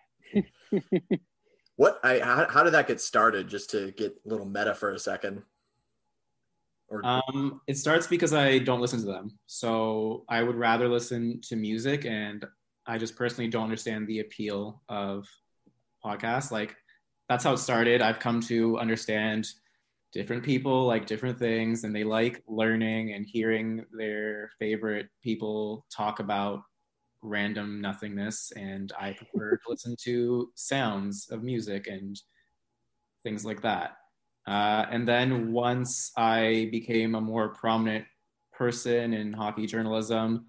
what 1.76 2.00
I, 2.04 2.20
how, 2.20 2.48
how 2.50 2.64
did 2.64 2.74
that 2.74 2.88
get 2.88 3.02
started? 3.02 3.48
Just 3.48 3.70
to 3.72 3.92
get 3.92 4.14
a 4.26 4.30
little 4.30 4.46
meta 4.46 4.74
for 4.74 4.92
a 4.92 5.00
second. 5.00 5.44
Or, 6.90 7.02
Um, 7.06 7.62
it 7.68 7.78
starts 7.78 8.08
because 8.08 8.34
I 8.34 8.60
don't 8.60 8.82
listen 8.82 9.00
to 9.02 9.06
them. 9.06 9.38
So 9.46 10.24
I 10.30 10.42
would 10.42 10.56
rather 10.56 10.88
listen 10.88 11.42
to 11.50 11.56
music, 11.56 12.06
and 12.06 12.46
I 12.86 12.98
just 12.98 13.16
personally 13.16 13.50
don't 13.50 13.64
understand 13.64 14.08
the 14.08 14.20
appeal 14.20 14.82
of 14.88 15.28
podcasts. 16.04 16.52
Like 16.52 16.76
that's 17.28 17.44
how 17.44 17.54
it 17.54 17.58
started. 17.58 18.02
I've 18.02 18.20
come 18.20 18.40
to 18.42 18.78
understand 18.80 19.48
different 20.14 20.44
people 20.44 20.86
like 20.88 21.06
different 21.06 21.38
things, 21.38 21.84
and 21.84 21.94
they 21.94 22.06
like 22.06 22.42
learning 22.48 23.14
and 23.14 23.26
hearing 23.26 23.86
their 23.92 24.50
favorite 24.58 25.10
people 25.22 25.86
talk 25.92 26.20
about 26.20 26.62
random 27.28 27.82
nothingness. 27.82 28.52
And 28.56 28.92
I 29.00 29.14
prefer 29.14 29.58
to 29.58 29.70
listen 29.70 29.96
to 30.04 30.52
sounds 30.56 31.28
of 31.30 31.44
music 31.44 31.88
and 31.88 32.20
things 33.24 33.46
like 33.46 33.62
that. 33.62 33.98
Uh, 34.48 34.86
and 34.90 35.08
then 35.08 35.52
once 35.52 36.12
I 36.16 36.70
became 36.72 37.16
a 37.16 37.22
more 37.22 37.50
prominent 37.50 38.06
person 38.54 39.14
in 39.14 39.34
hockey 39.34 39.68
journalism, 39.68 40.46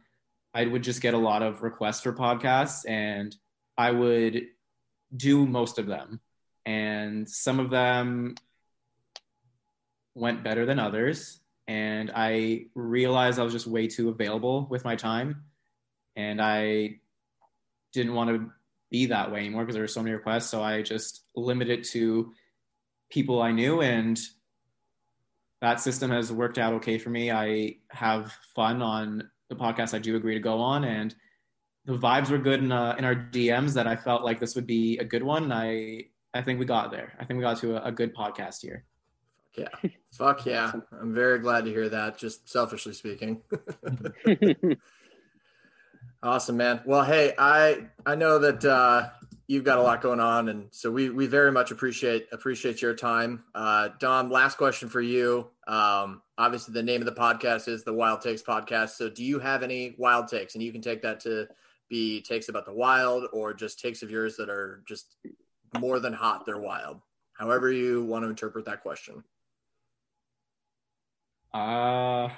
I 0.54 0.66
would 0.66 0.82
just 0.82 1.02
get 1.02 1.14
a 1.14 1.18
lot 1.18 1.42
of 1.42 1.62
requests 1.62 2.00
for 2.00 2.12
podcasts, 2.12 2.88
and 2.88 3.36
I 3.76 3.90
would 3.90 4.46
do 5.16 5.46
most 5.46 5.78
of 5.78 5.86
them. 5.86 6.20
And 6.64 7.28
some 7.28 7.60
of 7.60 7.70
them 7.70 8.34
went 10.14 10.44
better 10.44 10.66
than 10.66 10.78
others. 10.78 11.40
And 11.66 12.10
I 12.14 12.66
realized 12.74 13.38
I 13.38 13.42
was 13.42 13.52
just 13.52 13.66
way 13.66 13.86
too 13.86 14.08
available 14.08 14.66
with 14.70 14.84
my 14.84 14.96
time. 14.96 15.44
And 16.18 16.42
I 16.42 16.98
didn't 17.92 18.14
want 18.14 18.30
to 18.30 18.50
be 18.90 19.06
that 19.06 19.30
way 19.30 19.38
anymore 19.38 19.62
because 19.62 19.74
there 19.74 19.84
were 19.84 19.88
so 19.88 20.02
many 20.02 20.14
requests. 20.14 20.50
So 20.50 20.62
I 20.62 20.82
just 20.82 21.22
limited 21.36 21.84
to 21.92 22.32
people 23.08 23.40
I 23.40 23.52
knew. 23.52 23.82
And 23.82 24.18
that 25.60 25.80
system 25.80 26.10
has 26.10 26.32
worked 26.32 26.58
out 26.58 26.74
okay 26.74 26.98
for 26.98 27.10
me. 27.10 27.30
I 27.30 27.76
have 27.90 28.32
fun 28.56 28.82
on 28.82 29.30
the 29.48 29.54
podcast 29.54 29.94
I 29.94 30.00
do 30.00 30.16
agree 30.16 30.34
to 30.34 30.40
go 30.40 30.58
on. 30.58 30.82
And 30.82 31.14
the 31.84 31.96
vibes 31.96 32.30
were 32.30 32.38
good 32.38 32.64
in, 32.64 32.72
uh, 32.72 32.96
in 32.98 33.04
our 33.04 33.14
DMs 33.14 33.74
that 33.74 33.86
I 33.86 33.94
felt 33.94 34.24
like 34.24 34.40
this 34.40 34.56
would 34.56 34.66
be 34.66 34.98
a 34.98 35.04
good 35.04 35.22
one. 35.22 35.52
I, 35.52 36.06
I 36.34 36.42
think 36.42 36.58
we 36.58 36.66
got 36.66 36.90
there. 36.90 37.12
I 37.20 37.24
think 37.24 37.38
we 37.38 37.42
got 37.42 37.58
to 37.58 37.76
a, 37.76 37.90
a 37.90 37.92
good 37.92 38.12
podcast 38.12 38.60
here. 38.60 38.84
Yeah. 39.56 39.68
Fuck 40.12 40.46
yeah. 40.46 40.72
I'm 41.00 41.14
very 41.14 41.38
glad 41.38 41.64
to 41.64 41.70
hear 41.70 41.88
that, 41.88 42.18
just 42.18 42.48
selfishly 42.48 42.92
speaking. 42.92 43.40
awesome, 46.22 46.56
man. 46.56 46.80
Well, 46.84 47.04
hey, 47.04 47.34
I 47.38 47.86
I 48.06 48.14
know 48.14 48.38
that 48.38 48.64
uh 48.64 49.10
you've 49.46 49.64
got 49.64 49.78
a 49.78 49.82
lot 49.82 50.02
going 50.02 50.20
on 50.20 50.48
and 50.48 50.68
so 50.70 50.90
we 50.90 51.08
we 51.10 51.26
very 51.26 51.50
much 51.50 51.70
appreciate 51.70 52.26
appreciate 52.32 52.82
your 52.82 52.94
time. 52.94 53.44
Uh 53.54 53.88
Dom, 53.98 54.30
last 54.30 54.56
question 54.58 54.88
for 54.88 55.00
you. 55.00 55.48
Um 55.66 56.22
obviously 56.36 56.74
the 56.74 56.82
name 56.82 57.00
of 57.00 57.06
the 57.06 57.20
podcast 57.20 57.68
is 57.68 57.84
the 57.84 57.92
Wild 57.92 58.20
Takes 58.20 58.42
podcast. 58.42 58.90
So 58.90 59.08
do 59.08 59.24
you 59.24 59.38
have 59.38 59.62
any 59.62 59.94
wild 59.98 60.28
takes 60.28 60.54
and 60.54 60.62
you 60.62 60.72
can 60.72 60.82
take 60.82 61.02
that 61.02 61.20
to 61.20 61.48
be 61.88 62.20
takes 62.20 62.48
about 62.48 62.66
the 62.66 62.74
wild 62.74 63.28
or 63.32 63.54
just 63.54 63.80
takes 63.80 64.02
of 64.02 64.10
yours 64.10 64.36
that 64.36 64.50
are 64.50 64.82
just 64.86 65.16
more 65.78 65.98
than 66.00 66.12
hot, 66.12 66.44
they're 66.44 66.58
wild. 66.58 67.00
However 67.32 67.70
you 67.72 68.04
want 68.04 68.24
to 68.24 68.28
interpret 68.28 68.64
that 68.66 68.82
question. 68.82 69.22
Uh, 71.54 72.28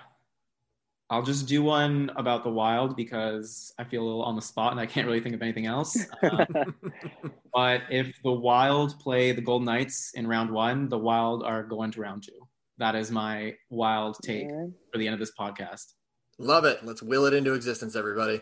I'll 1.11 1.23
just 1.23 1.49
do 1.49 1.61
one 1.63 2.13
about 2.15 2.45
the 2.45 2.51
Wild 2.51 2.97
because 2.97 3.75
I 3.79 3.85
feel 3.85 4.03
a 4.03 4.07
little 4.07 4.23
on 4.23 4.37
the 4.37 4.43
spot 4.43 4.71
and 4.71 4.81
I 4.81 4.87
can't 4.87 5.09
really 5.09 5.21
think 5.21 5.35
of 5.35 5.43
anything 5.43 5.67
else. 5.67 5.99
Uh, 6.23 6.45
but 7.53 7.83
if 7.91 8.15
the 8.23 8.31
Wild 8.31 8.99
play 9.01 9.33
the 9.33 9.41
Golden 9.41 9.67
Knights 9.67 10.13
in 10.15 10.25
round 10.27 10.53
one, 10.53 10.89
the 10.89 10.99
Wild 10.99 11.43
are 11.43 11.65
going 11.65 11.91
to 11.93 12.01
round 12.01 12.23
two. 12.23 12.47
That 12.79 12.95
is 12.95 13.11
my 13.11 13.57
wild 13.69 14.17
take 14.23 14.49
for 14.49 14.99
the 14.99 15.07
end 15.07 15.13
of 15.13 15.21
this 15.21 15.33
podcast. 15.39 15.95
Love 16.39 16.65
it. 16.65 16.85
Let's 16.85 17.03
will 17.03 17.27
it 17.27 17.35
into 17.35 17.55
existence, 17.55 17.97
everybody. 17.97 18.41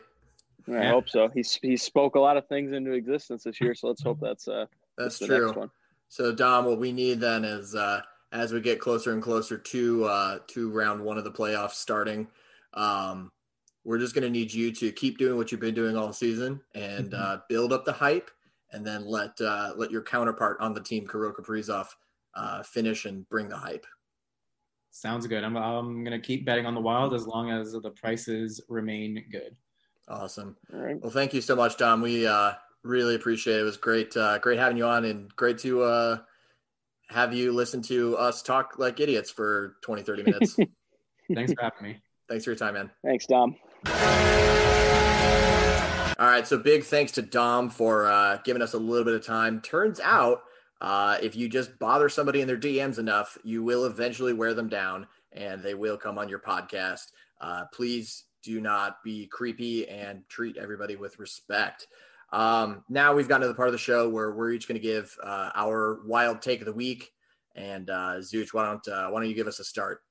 I 0.68 0.72
yeah. 0.72 0.90
hope 0.90 1.09
so. 1.09 1.28
He 1.35 1.44
he 1.62 1.76
spoke 1.76 2.14
a 2.14 2.20
lot 2.20 2.37
of 2.37 2.46
things 2.46 2.72
into 2.72 2.92
existence 2.92 3.42
this 3.44 3.61
year, 3.61 3.74
so 3.74 3.88
let's 3.88 4.02
hope 4.02 4.20
that's 4.20 4.46
uh 4.46 4.66
that's, 4.96 5.18
that's 5.18 5.28
true. 5.28 5.70
So 6.09 6.33
Dom, 6.33 6.66
what 6.66 6.78
we 6.78 6.92
need 6.92 7.18
then 7.18 7.44
is 7.44 7.74
uh 7.74 8.02
as 8.31 8.52
we 8.52 8.61
get 8.61 8.81
closer 8.81 9.12
and 9.12 9.22
closer 9.22 9.57
to 9.57 10.04
uh, 10.04 10.38
to 10.48 10.70
round 10.70 11.02
one 11.02 11.18
of 11.18 11.24
the 11.24 11.33
playoffs 11.33 11.72
starting. 11.72 12.28
Um, 12.79 13.33
we're 13.85 13.99
just 13.99 14.14
going 14.14 14.25
to 14.25 14.31
need 14.31 14.53
you 14.53 14.73
to 14.73 14.93
keep 14.93 15.19
doing 15.19 15.37
what 15.37 15.51
you've 15.51 15.61
been 15.61 15.75
doing 15.75 15.97
all 15.97 16.12
season 16.12 16.61
and 16.75 17.11
mm-hmm. 17.11 17.23
uh, 17.23 17.38
build 17.49 17.73
up 17.73 17.85
the 17.85 17.93
hype, 17.93 18.31
and 18.73 18.87
then 18.87 19.07
let 19.07 19.41
uh, 19.41 19.73
let 19.77 19.91
your 19.91 20.03
counterpart 20.03 20.59
on 20.61 20.75
the 20.75 20.83
team, 20.83 21.07
Kirill 21.07 21.33
Kaprizov, 21.33 21.88
uh, 22.35 22.62
finish 22.62 23.05
and 23.05 23.29
bring 23.29 23.49
the 23.49 23.57
hype. 23.57 23.87
Sounds 24.91 25.27
good. 25.27 25.45
I'm 25.45 25.57
I'm 25.57 26.05
going 26.05 26.19
to 26.19 26.27
keep 26.27 26.45
betting 26.45 26.67
on 26.67 26.75
the 26.75 26.81
Wild 26.81 27.14
as 27.14 27.27
long 27.27 27.51
as 27.51 27.73
the 27.73 27.91
prices 27.91 28.61
remain 28.69 29.25
good. 29.31 29.57
Awesome. 30.09 30.57
All 30.73 30.81
right. 30.81 31.01
Well, 31.01 31.11
thank 31.11 31.35
you 31.35 31.41
so 31.41 31.55
much, 31.55 31.77
Dom. 31.77 32.01
We 32.01 32.27
uh, 32.27 32.53
really 32.83 33.14
appreciate 33.14 33.57
it. 33.57 33.61
It 33.61 33.64
was 33.64 33.77
great, 33.77 34.17
uh, 34.17 34.38
great 34.38 34.59
having 34.59 34.79
you 34.79 34.85
on, 34.85 35.05
and 35.05 35.35
great 35.37 35.59
to 35.59 35.83
uh, 35.83 36.19
have 37.09 37.35
you 37.35 37.53
listen 37.53 37.83
to 37.83 38.17
us 38.17 38.43
talk 38.43 38.75
like 38.79 39.01
idiots 39.01 39.31
for 39.31 39.77
20, 39.83 40.03
30 40.03 40.23
minutes. 40.23 40.57
Thanks 41.35 41.53
for 41.53 41.62
having 41.62 41.83
me. 41.83 42.01
Thanks 42.29 42.45
for 42.45 42.51
your 42.51 42.57
time, 42.57 42.75
man. 42.75 42.91
Thanks, 43.05 43.27
Dom. 43.27 43.57
All 46.19 46.27
right. 46.27 46.47
So 46.47 46.59
big 46.59 46.85
thanks 46.85 47.12
to 47.12 47.23
Dom 47.23 47.71
for 47.71 48.07
uh, 48.07 48.38
giving 48.45 48.61
us 48.61 48.75
a 48.75 48.79
little 48.79 49.05
bit 49.05 49.14
of 49.14 49.25
time. 49.25 49.61
Turns 49.61 50.01
out, 50.01 50.43
uh, 50.81 51.17
if 51.23 51.37
you 51.37 51.49
just 51.49 51.79
bother 51.79 52.09
somebody 52.09 52.41
in 52.41 52.47
their 52.47 52.59
DMs 52.59 52.99
enough, 52.99 53.38
you 53.45 53.62
will 53.62 53.85
eventually 53.87 54.33
wear 54.33 54.53
them 54.53 54.69
down 54.69 55.07
and 55.33 55.62
they 55.62 55.75
will 55.75 55.97
come 55.97 56.19
on 56.19 56.29
your 56.29 56.41
podcast. 56.41 57.12
Uh, 57.41 57.64
please 57.73 58.25
do 58.43 58.61
not 58.61 59.03
be 59.05 59.27
creepy 59.27 59.88
and 59.88 60.23
treat 60.29 60.57
everybody 60.57 60.97
with 60.97 61.19
respect. 61.19 61.87
Um, 62.33 62.85
now 62.88 63.14
we've 63.14 63.29
gotten 63.29 63.43
to 63.43 63.49
the 63.49 63.55
part 63.55 63.69
of 63.69 63.73
the 63.73 63.79
show 63.79 64.09
where 64.09 64.33
we're 64.33 64.53
each 64.53 64.69
going 64.69 64.81
to 64.81 64.87
give 64.87 65.17
uh, 65.23 65.51
our 65.55 66.01
wild 66.05 66.43
take 66.43 66.61
of 66.61 66.67
the 66.67 66.73
week. 66.73 67.11
And 67.55 67.91
uh, 67.91 68.17
Zooch, 68.19 68.53
why 68.53 68.67
don't 68.67 68.87
uh, 68.88 69.09
why 69.09 69.21
don't 69.21 69.29
you 69.29 69.35
give 69.35 69.49
us 69.49 69.59
a 69.59 69.64
start? 69.64 70.03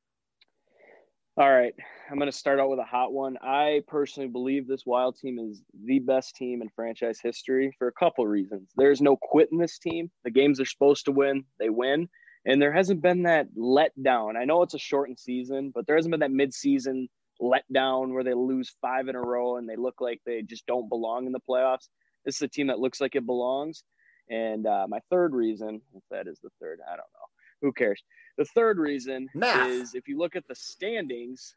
All 1.40 1.54
right, 1.54 1.76
I'm 2.10 2.18
going 2.18 2.32
to 2.32 2.36
start 2.36 2.60
out 2.60 2.72
with 2.72 2.80
a 2.80 2.84
hot 2.84 3.14
one. 3.14 3.38
I 3.44 3.84
personally 3.88 4.28
believe 4.28 4.68
this 4.68 4.88
Wild 4.88 5.20
team 5.20 5.38
is 5.38 5.62
the 5.86 6.00
best 6.00 6.36
team 6.36 6.64
in 6.64 6.70
franchise 6.70 7.20
history 7.22 7.72
for 7.78 7.88
a 7.88 7.92
couple 7.92 8.24
of 8.24 8.32
reasons. 8.32 8.72
There's 8.76 9.02
no 9.04 9.16
quit 9.16 9.50
in 9.52 9.60
this 9.60 9.78
team. 9.78 10.10
The 10.24 10.32
games 10.32 10.58
they're 10.58 10.66
supposed 10.66 11.06
to 11.06 11.12
win, 11.12 11.44
they 11.60 11.70
win, 11.70 12.10
and 12.48 12.60
there 12.60 12.74
hasn't 12.74 13.04
been 13.04 13.22
that 13.24 13.50
letdown. 13.56 14.36
I 14.36 14.46
know 14.46 14.64
it's 14.64 14.74
a 14.74 14.80
shortened 14.80 15.20
season, 15.20 15.72
but 15.76 15.86
there 15.86 15.96
hasn't 15.96 16.10
been 16.12 16.22
that 16.22 16.32
midseason 16.32 17.06
letdown 17.40 18.14
where 18.14 18.24
they 18.24 18.34
lose 18.34 18.76
five 18.82 19.08
in 19.08 19.16
a 19.16 19.22
row 19.22 19.58
and 19.58 19.70
they 19.70 19.76
look 19.76 20.02
like 20.02 20.20
they 20.26 20.42
just 20.42 20.66
don't 20.66 20.90
belong 20.90 21.28
in 21.28 21.34
the 21.34 21.40
playoffs. 21.48 21.90
This 22.26 22.38
is 22.38 22.42
a 22.42 22.48
team 22.48 22.66
that 22.66 22.80
looks 22.80 23.00
like 23.00 23.14
it 23.14 23.28
belongs. 23.28 23.84
And 24.32 24.66
uh, 24.66 24.88
my 24.90 25.02
third 25.12 25.36
reason, 25.36 25.82
if 25.94 26.02
that 26.10 26.28
is 26.28 26.40
the 26.42 26.50
third, 26.60 26.80
I 26.88 26.96
don't 26.96 26.98
know. 26.98 27.28
Who 27.62 27.74
cares? 27.74 28.02
The 28.38 28.46
third 28.46 28.78
reason 28.78 29.28
Math. 29.34 29.68
is 29.68 29.96
if 29.96 30.08
you 30.08 30.18
look 30.18 30.36
at 30.36 30.48
the 30.48 30.56
standings, 30.56 31.56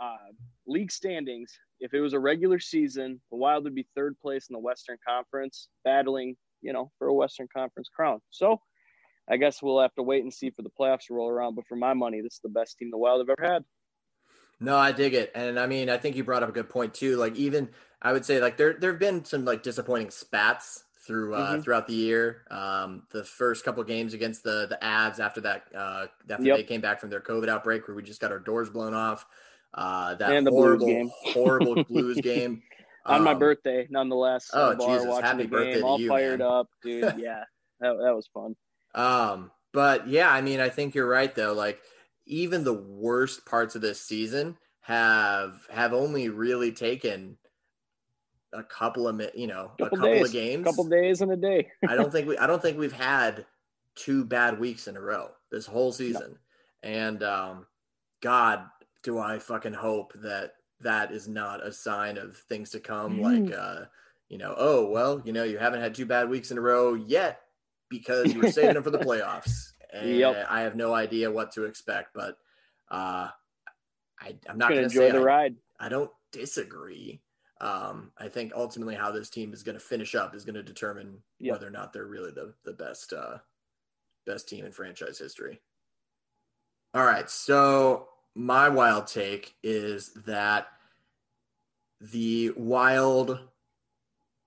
uh, 0.00 0.16
league 0.66 0.92
standings, 0.92 1.58
if 1.80 1.92
it 1.92 2.00
was 2.00 2.12
a 2.12 2.18
regular 2.18 2.60
season, 2.60 3.20
the 3.30 3.36
Wild 3.36 3.64
would 3.64 3.74
be 3.74 3.86
third 3.96 4.18
place 4.20 4.46
in 4.48 4.54
the 4.54 4.60
Western 4.60 4.98
Conference, 5.06 5.68
battling, 5.84 6.36
you 6.62 6.72
know, 6.72 6.90
for 6.98 7.08
a 7.08 7.14
Western 7.14 7.48
Conference 7.54 7.88
crown. 7.88 8.20
So 8.30 8.60
I 9.28 9.36
guess 9.36 9.62
we'll 9.62 9.80
have 9.80 9.94
to 9.96 10.02
wait 10.02 10.22
and 10.22 10.32
see 10.32 10.50
for 10.50 10.62
the 10.62 10.70
playoffs 10.70 11.06
to 11.06 11.14
roll 11.14 11.28
around. 11.28 11.56
But 11.56 11.66
for 11.66 11.76
my 11.76 11.94
money, 11.94 12.20
this 12.20 12.34
is 12.34 12.40
the 12.42 12.48
best 12.48 12.78
team 12.78 12.90
the 12.90 12.98
Wild 12.98 13.20
have 13.20 13.36
ever 13.38 13.52
had. 13.52 13.64
No, 14.60 14.76
I 14.76 14.92
dig 14.92 15.14
it. 15.14 15.30
And 15.34 15.58
I 15.58 15.66
mean, 15.66 15.88
I 15.88 15.98
think 15.98 16.16
you 16.16 16.24
brought 16.24 16.42
up 16.42 16.48
a 16.48 16.52
good 16.52 16.68
point 16.68 16.94
too. 16.94 17.16
Like 17.16 17.36
even 17.36 17.70
I 18.02 18.12
would 18.12 18.24
say 18.24 18.40
like 18.40 18.56
there 18.56 18.74
there 18.74 18.90
have 18.90 19.00
been 19.00 19.24
some 19.24 19.44
like 19.44 19.62
disappointing 19.62 20.10
spats 20.10 20.84
through 21.08 21.34
uh, 21.34 21.52
mm-hmm. 21.52 21.62
throughout 21.62 21.88
the 21.88 21.94
year. 21.94 22.42
Um, 22.50 23.02
the 23.10 23.24
first 23.24 23.64
couple 23.64 23.82
games 23.82 24.14
against 24.14 24.44
the 24.44 24.66
the 24.68 24.78
Avs 24.80 25.18
after 25.18 25.40
that 25.40 25.64
uh, 25.74 26.06
after 26.30 26.44
yep. 26.44 26.58
they 26.58 26.62
came 26.62 26.82
back 26.82 27.00
from 27.00 27.10
their 27.10 27.22
COVID 27.22 27.48
outbreak 27.48 27.88
where 27.88 27.96
we 27.96 28.02
just 28.02 28.20
got 28.20 28.30
our 28.30 28.38
doors 28.38 28.70
blown 28.70 28.94
off. 28.94 29.26
Uh, 29.74 30.14
that 30.14 30.30
and 30.30 30.46
the 30.46 30.50
horrible 30.50 30.86
game. 30.86 31.10
horrible 31.24 31.82
Blues 31.84 32.20
game 32.20 32.62
on 33.06 33.16
um, 33.16 33.24
my 33.24 33.34
birthday, 33.34 33.88
nonetheless. 33.90 34.50
Oh 34.52 34.74
Jesus! 34.74 35.18
Happy 35.20 35.46
birthday 35.46 35.76
game, 35.76 35.84
all 35.84 35.98
you, 35.98 36.08
fired 36.08 36.40
man. 36.40 36.48
up, 36.48 36.68
dude. 36.82 37.02
Yeah, 37.18 37.44
that 37.80 37.96
that 37.96 38.14
was 38.14 38.28
fun. 38.32 38.54
Um, 38.94 39.50
but 39.72 40.06
yeah, 40.08 40.30
I 40.30 40.42
mean, 40.42 40.60
I 40.60 40.68
think 40.68 40.94
you're 40.94 41.08
right 41.08 41.34
though. 41.34 41.54
Like 41.54 41.80
even 42.26 42.64
the 42.64 42.74
worst 42.74 43.46
parts 43.46 43.74
of 43.74 43.80
this 43.80 44.00
season 44.00 44.58
have 44.82 45.54
have 45.70 45.94
only 45.94 46.28
really 46.28 46.72
taken 46.72 47.38
a 48.52 48.62
couple 48.62 49.06
of 49.06 49.20
you 49.34 49.46
know 49.46 49.72
couple 49.78 49.86
a 49.86 49.90
couple 49.90 50.12
days, 50.14 50.26
of 50.26 50.32
games, 50.32 50.60
a 50.62 50.64
couple 50.64 50.84
days 50.84 51.20
and 51.20 51.32
a 51.32 51.36
day. 51.36 51.68
I 51.88 51.94
don't 51.94 52.12
think 52.12 52.28
we 52.28 52.38
I 52.38 52.46
don't 52.46 52.62
think 52.62 52.78
we've 52.78 52.92
had 52.92 53.46
two 53.94 54.24
bad 54.24 54.58
weeks 54.58 54.88
in 54.88 54.96
a 54.96 55.00
row 55.00 55.30
this 55.50 55.66
whole 55.66 55.92
season, 55.92 56.38
no. 56.82 56.90
and 56.90 57.22
um, 57.22 57.66
God, 58.22 58.64
do 59.02 59.18
I 59.18 59.38
fucking 59.38 59.74
hope 59.74 60.12
that 60.22 60.52
that 60.80 61.12
is 61.12 61.28
not 61.28 61.66
a 61.66 61.72
sign 61.72 62.18
of 62.18 62.36
things 62.36 62.70
to 62.70 62.80
come. 62.80 63.18
Mm. 63.18 63.48
Like, 63.48 63.58
uh, 63.58 63.84
you 64.28 64.38
know, 64.38 64.54
oh 64.56 64.88
well, 64.88 65.20
you 65.24 65.32
know, 65.32 65.44
you 65.44 65.58
haven't 65.58 65.80
had 65.80 65.94
two 65.94 66.06
bad 66.06 66.28
weeks 66.28 66.50
in 66.50 66.58
a 66.58 66.60
row 66.60 66.94
yet 66.94 67.40
because 67.88 68.32
you 68.32 68.40
were 68.40 68.50
saving 68.50 68.74
them 68.74 68.82
for 68.82 68.90
the 68.90 68.98
playoffs, 68.98 69.72
and 69.92 70.16
yep. 70.16 70.46
I 70.48 70.60
have 70.60 70.76
no 70.76 70.94
idea 70.94 71.30
what 71.30 71.52
to 71.52 71.64
expect, 71.64 72.14
but 72.14 72.36
uh, 72.90 73.28
I, 74.20 74.36
I'm 74.48 74.58
not 74.58 74.70
going 74.70 74.80
to 74.80 74.84
enjoy 74.84 75.12
the 75.12 75.18
I, 75.18 75.22
ride. 75.22 75.54
I 75.80 75.88
don't 75.88 76.10
disagree. 76.32 77.20
Um, 77.60 78.12
I 78.18 78.28
think 78.28 78.52
ultimately 78.54 78.94
how 78.94 79.10
this 79.10 79.30
team 79.30 79.52
is 79.52 79.62
going 79.62 79.74
to 79.76 79.84
finish 79.84 80.14
up 80.14 80.34
is 80.34 80.44
going 80.44 80.54
to 80.54 80.62
determine 80.62 81.18
yep. 81.40 81.54
whether 81.54 81.66
or 81.66 81.70
not 81.70 81.92
they're 81.92 82.06
really 82.06 82.30
the 82.30 82.54
the 82.64 82.72
best 82.72 83.12
uh, 83.12 83.38
best 84.26 84.48
team 84.48 84.64
in 84.64 84.72
franchise 84.72 85.18
history. 85.18 85.60
All 86.94 87.04
right, 87.04 87.28
so 87.28 88.08
my 88.34 88.68
wild 88.68 89.08
take 89.08 89.54
is 89.62 90.12
that 90.26 90.68
the 92.00 92.52
Wild 92.56 93.38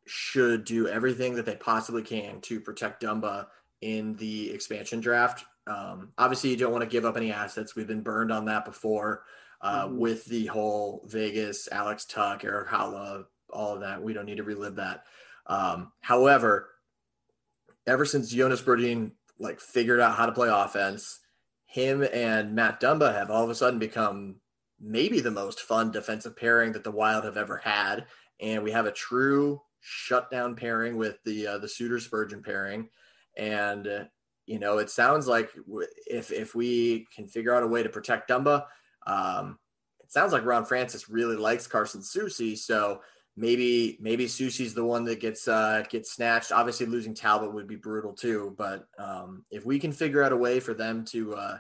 should 0.08 0.63
do 0.65 0.88
everything 0.88 1.36
that 1.36 1.45
they 1.45 1.56
possibly 1.56 2.02
can 2.02 2.41
to 2.41 2.60
protect 2.60 3.04
Dumba 3.04 3.47
in 3.82 4.15
the 4.15 4.50
expansion 4.52 5.00
draft. 5.00 5.45
Um, 5.67 6.12
obviously, 6.17 6.50
you 6.50 6.58
don't 6.58 6.71
want 6.71 6.84
to 6.84 6.89
give 6.89 7.06
up 7.06 7.17
any 7.17 7.32
assets. 7.32 7.76
We've 7.76 7.88
been 7.88 8.02
burned 8.02 8.32
on 8.32 8.45
that 8.45 8.65
before. 8.65 9.24
Uh, 9.62 9.86
mm-hmm. 9.86 9.97
with 9.97 10.26
the 10.26 10.47
whole 10.47 11.04
Vegas, 11.08 11.69
Alex 11.71 12.06
Tuch, 12.06 12.43
Erik 12.43 12.67
Haula, 12.69 13.26
all 13.52 13.76
of 13.76 13.82
that. 13.82 14.02
We 14.02 14.13
don't 14.13 14.26
need 14.26 14.38
to 14.38 14.43
relive 14.43 14.76
that. 14.78 15.04
Um, 15.45 15.91
however, 16.02 16.69
ever 17.86 18.06
since 18.06 18.30
Jonas 18.30 18.62
Brodin 18.62 19.12
like 19.39 19.60
figured 19.60 20.00
out 20.00 20.15
how 20.15 20.26
to 20.26 20.32
play 20.32 20.50
offense, 20.50 21.19
him 21.65 22.04
and 22.13 22.56
Matt 22.56 22.82
Dumba 22.82 23.13
have 23.13 23.30
all 23.32 23.43
of 23.43 23.50
a 23.50 23.56
sudden 23.56 23.80
become 23.80 24.36
maybe 24.80 25.19
the 25.19 25.32
most 25.32 25.62
fun 25.62 25.91
defensive 25.91 26.36
pairing 26.36 26.71
that 26.74 26.84
the 26.84 26.91
Wild 26.91 27.24
have 27.24 27.38
ever 27.38 27.58
had, 27.58 28.06
and 28.39 28.63
we 28.63 28.71
have 28.71 28.86
a 28.86 28.91
true 28.91 29.62
shutdown 29.80 30.56
pairing 30.56 30.97
with 30.97 31.17
the 31.24 31.47
uh, 31.47 31.58
the 31.58 31.67
Suter 31.67 32.00
Spurgeon 32.00 32.43
pairing, 32.43 32.89
and 33.38 33.88
uh, 33.88 34.04
you 34.45 34.60
know 34.60 34.80
it 34.80 34.89
sounds 34.89 35.28
like 35.28 35.50
if 36.08 36.32
if 36.32 36.56
we 36.56 37.08
can 37.15 37.28
figure 37.28 37.54
out 37.54 37.63
a 37.63 37.67
way 37.67 37.84
to 37.84 37.89
protect 37.89 38.30
Dumba, 38.30 38.65
um, 39.07 39.57
it 39.99 40.11
sounds 40.11 40.33
like 40.33 40.45
Ron 40.45 40.65
Francis 40.65 41.09
really 41.09 41.37
likes 41.37 41.67
Carson 41.67 42.01
Soucy, 42.01 42.57
so 42.57 43.01
maybe 43.37 43.97
maybe 44.01 44.25
Soucy's 44.25 44.73
the 44.73 44.83
one 44.83 45.05
that 45.05 45.19
gets 45.19 45.47
uh, 45.47 45.83
gets 45.89 46.11
snatched. 46.11 46.51
Obviously, 46.51 46.85
losing 46.85 47.13
Talbot 47.13 47.53
would 47.53 47.67
be 47.67 47.75
brutal 47.75 48.13
too. 48.13 48.53
But 48.57 48.87
um, 48.97 49.45
if 49.51 49.65
we 49.65 49.79
can 49.79 49.91
figure 49.91 50.23
out 50.23 50.33
a 50.33 50.37
way 50.37 50.59
for 50.59 50.73
them 50.73 51.05
to 51.05 51.35
uh, 51.35 51.57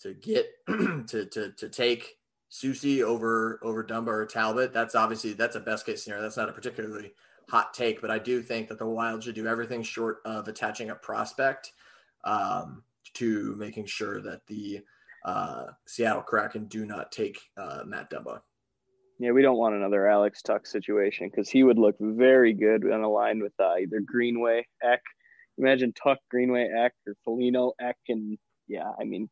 to 0.00 0.14
get 0.14 0.46
to, 0.66 1.26
to 1.26 1.52
to 1.52 1.68
take 1.68 2.16
Soucy 2.50 3.02
over 3.02 3.60
over 3.62 3.84
Dumba 3.84 4.08
or 4.08 4.26
Talbot, 4.26 4.72
that's 4.72 4.94
obviously 4.94 5.32
that's 5.32 5.56
a 5.56 5.60
best 5.60 5.86
case 5.86 6.04
scenario. 6.04 6.22
That's 6.22 6.36
not 6.36 6.48
a 6.48 6.52
particularly 6.52 7.12
hot 7.48 7.74
take, 7.74 8.00
but 8.00 8.10
I 8.10 8.18
do 8.18 8.42
think 8.42 8.68
that 8.68 8.78
the 8.78 8.86
Wild 8.86 9.22
should 9.22 9.34
do 9.34 9.46
everything 9.46 9.82
short 9.82 10.18
of 10.24 10.48
attaching 10.48 10.90
a 10.90 10.94
prospect 10.94 11.72
um, 12.24 12.82
to 13.14 13.54
making 13.58 13.86
sure 13.86 14.20
that 14.22 14.46
the 14.46 14.82
uh, 15.24 15.66
Seattle 15.86 16.22
Kraken 16.22 16.66
do 16.66 16.84
not 16.86 17.12
take 17.12 17.38
uh, 17.56 17.80
Matt 17.86 18.10
Dumba. 18.10 18.40
Yeah, 19.18 19.30
we 19.30 19.42
don't 19.42 19.56
want 19.56 19.74
another 19.74 20.08
Alex 20.08 20.42
Tuch 20.42 20.66
situation 20.66 21.30
because 21.30 21.48
he 21.48 21.62
would 21.62 21.78
look 21.78 21.96
very 22.00 22.52
good 22.52 22.90
on 22.90 23.02
a 23.02 23.08
line 23.08 23.40
with 23.40 23.52
uh, 23.60 23.74
either 23.74 24.00
Greenway, 24.00 24.66
Ek. 24.82 25.00
Imagine 25.56 25.92
Tuck, 25.92 26.18
Greenway, 26.30 26.68
Ek, 26.76 26.92
or 27.06 27.14
Foligno, 27.24 27.72
Ek, 27.80 27.96
and 28.08 28.36
yeah, 28.66 28.90
I 29.00 29.04
mean, 29.04 29.28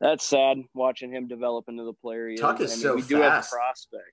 that's 0.00 0.24
sad 0.24 0.58
watching 0.74 1.10
him 1.10 1.26
develop 1.26 1.64
into 1.68 1.84
the 1.84 1.94
player. 1.94 2.28
He 2.28 2.36
Tuch 2.36 2.60
is, 2.60 2.72
is. 2.72 2.72
I 2.72 2.76
mean, 2.76 2.82
so 2.82 2.94
we 2.96 3.00
fast. 3.00 3.08
do 3.08 3.16
have 3.16 3.48
prospect. 3.48 4.12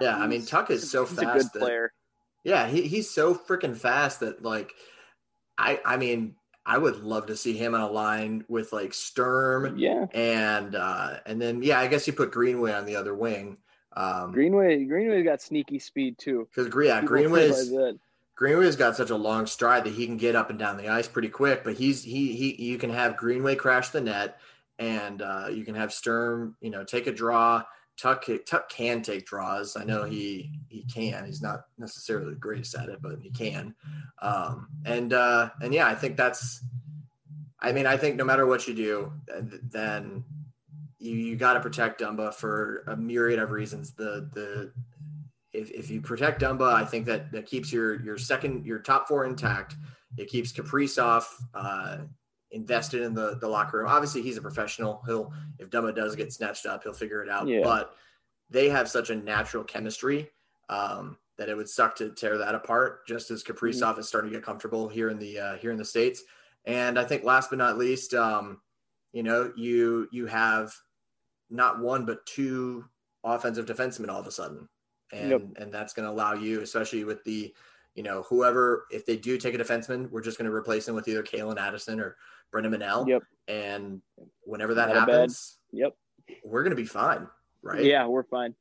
Yeah, 0.00 0.16
yeah 0.16 0.22
I 0.22 0.26
mean, 0.26 0.44
Tuch 0.44 0.70
is 0.70 0.90
so 0.90 1.06
fast. 1.06 1.22
a 1.22 1.24
good 1.24 1.52
that, 1.54 1.58
player. 1.60 1.92
Yeah, 2.44 2.68
he, 2.68 2.82
he's 2.82 3.10
so 3.10 3.34
freaking 3.34 3.76
fast 3.76 4.20
that 4.20 4.42
like, 4.42 4.72
I 5.56 5.80
I 5.84 5.96
mean, 5.96 6.34
I 6.68 6.76
would 6.76 7.02
love 7.02 7.26
to 7.26 7.36
see 7.36 7.56
him 7.56 7.74
on 7.74 7.80
a 7.80 7.90
line 7.90 8.44
with 8.46 8.74
like 8.74 8.92
Sturm. 8.92 9.78
Yeah. 9.78 10.06
And 10.12 10.76
uh 10.76 11.16
and 11.24 11.40
then 11.40 11.62
yeah, 11.62 11.80
I 11.80 11.86
guess 11.86 12.06
you 12.06 12.12
put 12.12 12.30
Greenway 12.30 12.72
on 12.72 12.84
the 12.84 12.96
other 12.96 13.14
wing. 13.14 13.56
Um, 13.96 14.32
Greenway, 14.32 14.84
Greenway's 14.84 15.24
got 15.24 15.40
sneaky 15.40 15.78
speed 15.78 16.18
too. 16.18 16.46
Because 16.54 16.72
yeah, 16.84 17.00
Greenway's 17.00 17.72
Greenway's 18.36 18.76
got 18.76 18.96
such 18.96 19.10
a 19.10 19.16
long 19.16 19.46
stride 19.46 19.82
that 19.84 19.94
he 19.94 20.06
can 20.06 20.18
get 20.18 20.36
up 20.36 20.50
and 20.50 20.58
down 20.58 20.76
the 20.76 20.88
ice 20.88 21.08
pretty 21.08 21.28
quick. 21.28 21.64
But 21.64 21.74
he's 21.74 22.04
he 22.04 22.36
he 22.36 22.62
you 22.62 22.76
can 22.76 22.90
have 22.90 23.16
Greenway 23.16 23.56
crash 23.56 23.88
the 23.88 24.02
net, 24.02 24.38
and 24.78 25.22
uh, 25.22 25.46
you 25.50 25.64
can 25.64 25.74
have 25.74 25.92
Sturm, 25.92 26.54
you 26.60 26.70
know, 26.70 26.84
take 26.84 27.06
a 27.06 27.12
draw. 27.12 27.64
Tuch 27.98 28.30
Tuch 28.46 28.68
can 28.68 29.02
take 29.02 29.26
draws. 29.26 29.76
I 29.76 29.84
know 29.84 30.04
he 30.04 30.52
he 30.68 30.84
can. 30.84 31.26
He's 31.26 31.42
not 31.42 31.64
necessarily 31.78 32.30
the 32.30 32.38
greatest 32.38 32.74
at 32.76 32.88
it, 32.88 33.02
but 33.02 33.18
he 33.20 33.30
can. 33.30 33.74
Um, 34.22 34.68
and 34.84 35.12
uh, 35.12 35.50
and 35.60 35.74
yeah, 35.74 35.88
I 35.88 35.94
think 35.94 36.16
that's. 36.16 36.62
I 37.60 37.72
mean, 37.72 37.86
I 37.86 37.96
think 37.96 38.14
no 38.14 38.24
matter 38.24 38.46
what 38.46 38.68
you 38.68 38.74
do, 38.74 39.12
then 39.70 40.22
you 40.98 41.16
you 41.16 41.36
got 41.36 41.54
to 41.54 41.60
protect 41.60 42.00
Dumba 42.00 42.32
for 42.32 42.84
a 42.86 42.96
myriad 42.96 43.40
of 43.40 43.50
reasons. 43.50 43.92
The 43.94 44.28
the 44.32 44.72
if, 45.52 45.70
if 45.72 45.90
you 45.90 46.00
protect 46.00 46.42
Dumba, 46.42 46.72
I 46.72 46.84
think 46.84 47.06
that 47.06 47.32
that 47.32 47.46
keeps 47.46 47.72
your 47.72 48.00
your 48.02 48.16
second 48.16 48.64
your 48.64 48.78
top 48.78 49.08
four 49.08 49.24
intact. 49.24 49.76
It 50.16 50.28
keeps 50.28 50.52
Kaprizov 50.52 51.24
uh, 51.54 51.98
invested 52.50 53.02
in 53.02 53.14
the 53.14 53.36
the 53.40 53.48
locker 53.48 53.78
room. 53.78 53.88
Obviously, 53.88 54.22
he's 54.22 54.36
a 54.36 54.42
professional. 54.42 55.02
He'll 55.06 55.32
if 55.58 55.70
Dumba 55.70 55.94
does 55.94 56.16
get 56.16 56.32
snatched 56.32 56.66
up, 56.66 56.82
he'll 56.82 56.92
figure 56.92 57.22
it 57.22 57.28
out. 57.28 57.46
Yeah. 57.46 57.60
But 57.62 57.94
they 58.50 58.68
have 58.68 58.88
such 58.88 59.10
a 59.10 59.16
natural 59.16 59.64
chemistry 59.64 60.30
um, 60.68 61.18
that 61.36 61.48
it 61.48 61.56
would 61.56 61.68
suck 61.68 61.96
to 61.96 62.10
tear 62.10 62.38
that 62.38 62.54
apart. 62.54 63.06
Just 63.06 63.30
as 63.30 63.44
Kaprizov 63.44 63.92
mm-hmm. 63.92 64.00
is 64.00 64.08
starting 64.08 64.30
to 64.30 64.36
get 64.36 64.44
comfortable 64.44 64.88
here 64.88 65.10
in 65.10 65.18
the 65.18 65.38
uh, 65.38 65.56
here 65.56 65.70
in 65.70 65.78
the 65.78 65.84
states. 65.84 66.22
And 66.64 66.98
I 66.98 67.04
think 67.04 67.24
last 67.24 67.50
but 67.50 67.58
not 67.58 67.78
least, 67.78 68.14
um, 68.14 68.60
you 69.12 69.22
know, 69.22 69.52
you 69.56 70.08
you 70.12 70.26
have 70.26 70.72
not 71.50 71.80
one 71.80 72.04
but 72.04 72.24
two 72.26 72.84
offensive 73.24 73.66
defensemen 73.66 74.08
all 74.08 74.20
of 74.20 74.26
a 74.26 74.30
sudden, 74.30 74.68
and 75.12 75.30
yep. 75.30 75.42
and 75.56 75.72
that's 75.72 75.92
going 75.92 76.06
to 76.06 76.12
allow 76.12 76.34
you, 76.34 76.60
especially 76.60 77.04
with 77.04 77.24
the, 77.24 77.54
you 77.98 78.04
know, 78.04 78.22
whoever 78.28 78.86
if 78.92 79.04
they 79.04 79.16
do 79.16 79.36
take 79.36 79.56
a 79.56 79.58
defenseman, 79.58 80.08
we're 80.12 80.20
just 80.20 80.38
going 80.38 80.48
to 80.48 80.54
replace 80.54 80.86
him 80.86 80.94
with 80.94 81.08
either 81.08 81.24
Calen 81.24 81.58
Addison 81.58 81.98
or 81.98 82.16
Brennan 82.52 82.70
Menell. 82.70 83.08
Yep. 83.08 83.24
And 83.48 84.00
whenever 84.44 84.72
that 84.74 84.90
not 84.90 85.08
happens, 85.08 85.58
yep, 85.72 85.96
we're 86.44 86.62
going 86.62 86.70
to 86.70 86.80
be 86.80 86.84
fine, 86.84 87.26
right? 87.60 87.82
Yeah, 87.82 88.06
we're 88.06 88.22
fine. 88.22 88.54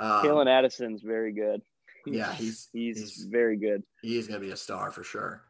Um, 0.00 0.24
Calen 0.24 0.48
Addison's 0.48 1.02
very 1.02 1.32
good. 1.32 1.62
Yeah, 2.04 2.32
he's, 2.32 2.68
he's, 2.72 2.98
he's 2.98 3.26
very 3.30 3.56
good. 3.56 3.84
He's 4.02 4.26
going 4.26 4.40
to 4.40 4.44
be 4.44 4.52
a 4.52 4.56
star 4.56 4.90
for 4.90 5.04
sure. 5.04 5.44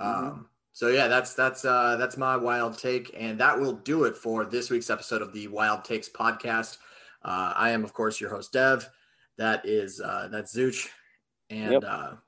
Mm-hmm. 0.00 0.26
Um, 0.26 0.46
so 0.72 0.88
yeah, 0.88 1.08
that's 1.08 1.34
that's 1.34 1.66
uh, 1.66 1.96
that's 1.96 2.16
my 2.16 2.36
wild 2.36 2.78
take, 2.78 3.14
and 3.14 3.38
that 3.38 3.60
will 3.60 3.74
do 3.74 4.04
it 4.04 4.16
for 4.16 4.46
this 4.46 4.70
week's 4.70 4.88
episode 4.88 5.20
of 5.20 5.34
the 5.34 5.48
Wild 5.48 5.84
Takes 5.84 6.08
podcast. 6.08 6.78
Uh, 7.22 7.52
I 7.54 7.70
am, 7.70 7.84
of 7.84 7.92
course, 7.92 8.18
your 8.18 8.30
host 8.30 8.54
Dev. 8.54 8.88
That 9.36 9.66
is 9.66 10.00
uh, 10.00 10.28
that's 10.32 10.56
Zooch, 10.56 10.88
and 11.50 11.72
yep. 11.72 12.18